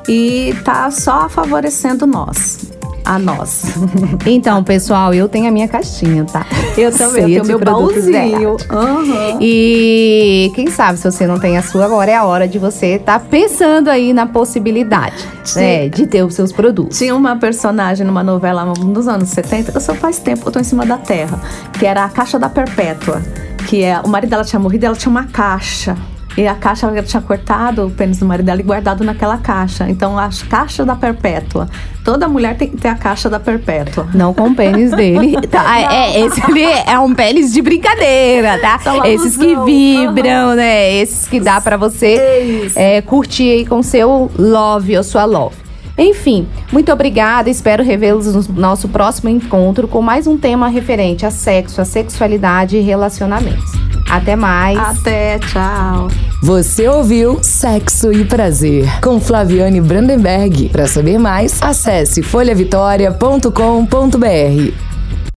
e 0.07 0.55
tá 0.63 0.89
só 0.91 1.27
favorecendo 1.29 2.05
nós. 2.05 2.71
A 3.03 3.19
nós. 3.19 3.65
Então, 4.25 4.63
pessoal, 4.63 5.13
eu 5.13 5.29
tenho 5.29 5.47
a 5.47 5.51
minha 5.51 5.67
caixinha, 5.67 6.25
tá? 6.25 6.43
Eu 6.75 6.91
também, 6.91 7.31
eu 7.31 7.43
tenho 7.43 7.45
meu 7.45 7.59
baúzinho. 7.59 8.57
Uhum. 8.71 9.37
E 9.39 10.51
quem 10.55 10.67
sabe 10.71 10.97
se 10.97 11.09
você 11.09 11.27
não 11.27 11.39
tem 11.39 11.55
a 11.57 11.61
sua, 11.61 11.85
agora 11.85 12.09
é 12.09 12.15
a 12.15 12.23
hora 12.23 12.47
de 12.47 12.57
você 12.57 12.95
estar 12.95 13.19
tá 13.19 13.25
pensando 13.29 13.89
aí 13.89 14.11
na 14.11 14.25
possibilidade 14.25 15.23
né, 15.55 15.87
de 15.89 16.07
ter 16.07 16.23
os 16.23 16.33
seus 16.33 16.51
produtos. 16.51 16.97
Tinha 16.97 17.15
uma 17.15 17.35
personagem 17.35 18.05
numa 18.05 18.23
novela 18.23 18.65
nos 18.65 19.07
anos 19.07 19.29
70, 19.29 19.71
eu 19.75 19.81
só 19.81 19.93
faz 19.93 20.17
tempo, 20.17 20.47
eu 20.47 20.51
tô 20.51 20.59
em 20.59 20.63
cima 20.63 20.85
da 20.85 20.97
terra, 20.97 21.39
que 21.77 21.85
era 21.85 22.03
a 22.03 22.09
Caixa 22.09 22.39
da 22.39 22.49
Perpétua. 22.49 23.21
Que 23.67 23.83
é, 23.83 23.99
o 23.99 24.07
marido 24.07 24.31
dela 24.31 24.43
tinha 24.43 24.59
morrido 24.59 24.85
e 24.85 24.87
ela 24.87 24.95
tinha 24.95 25.09
uma 25.11 25.25
caixa 25.25 25.95
e 26.37 26.47
a 26.47 26.55
caixa 26.55 26.87
ela 26.87 27.01
tinha 27.01 27.21
cortado 27.21 27.87
o 27.87 27.91
pênis 27.91 28.19
do 28.19 28.25
marido 28.25 28.45
dela 28.45 28.59
e 28.59 28.63
guardado 28.63 29.03
naquela 29.03 29.37
caixa. 29.37 29.89
Então, 29.89 30.17
a 30.19 30.29
caixa 30.49 30.83
da 30.85 30.95
perpétua. 30.95 31.69
Toda 32.03 32.27
mulher 32.27 32.57
tem 32.57 32.69
que 32.69 32.77
ter 32.77 32.89
a 32.89 32.95
caixa 32.95 33.29
da 33.29 33.39
perpétua. 33.39 34.07
Não 34.13 34.33
com 34.33 34.49
o 34.49 34.55
pênis 34.55 34.91
dele. 34.91 35.35
Tá, 35.55 35.79
é, 35.93 36.19
esse 36.19 36.41
ali 36.43 36.63
é 36.63 36.99
um 36.99 37.13
pênis 37.13 37.53
de 37.53 37.61
brincadeira, 37.61 38.59
tá? 38.59 38.79
Esses 39.07 39.37
que 39.37 39.55
vibram, 39.63 40.49
uhum. 40.49 40.55
né? 40.55 40.93
Esses 40.95 41.27
que 41.27 41.39
dá 41.39 41.61
para 41.61 41.77
você 41.77 42.71
é, 42.75 43.01
curtir 43.01 43.51
aí 43.51 43.65
com 43.65 43.81
seu 43.81 44.29
love 44.37 44.97
ou 44.97 45.03
sua 45.03 45.23
love. 45.23 45.55
Enfim, 45.97 46.47
muito 46.73 46.91
obrigada. 46.91 47.49
Espero 47.49 47.83
revê-los 47.83 48.49
no 48.49 48.55
nosso 48.59 48.89
próximo 48.89 49.29
encontro 49.29 49.87
com 49.87 50.01
mais 50.01 50.27
um 50.27 50.37
tema 50.37 50.67
referente 50.67 51.25
a 51.25 51.31
sexo, 51.31 51.79
a 51.79 51.85
sexualidade 51.85 52.75
e 52.75 52.81
relacionamentos. 52.81 53.84
Até 54.09 54.35
mais. 54.35 54.77
Até, 54.77 55.39
tchau. 55.39 56.09
Você 56.41 56.87
ouviu 56.87 57.39
Sexo 57.41 58.11
e 58.11 58.23
Prazer 58.23 58.87
com 59.01 59.19
Flaviane 59.19 59.81
Brandenberg. 59.81 60.69
Para 60.69 60.87
saber 60.87 61.17
mais, 61.17 61.59
acesse 61.61 62.21
folhavitória.com.br. 62.21 64.94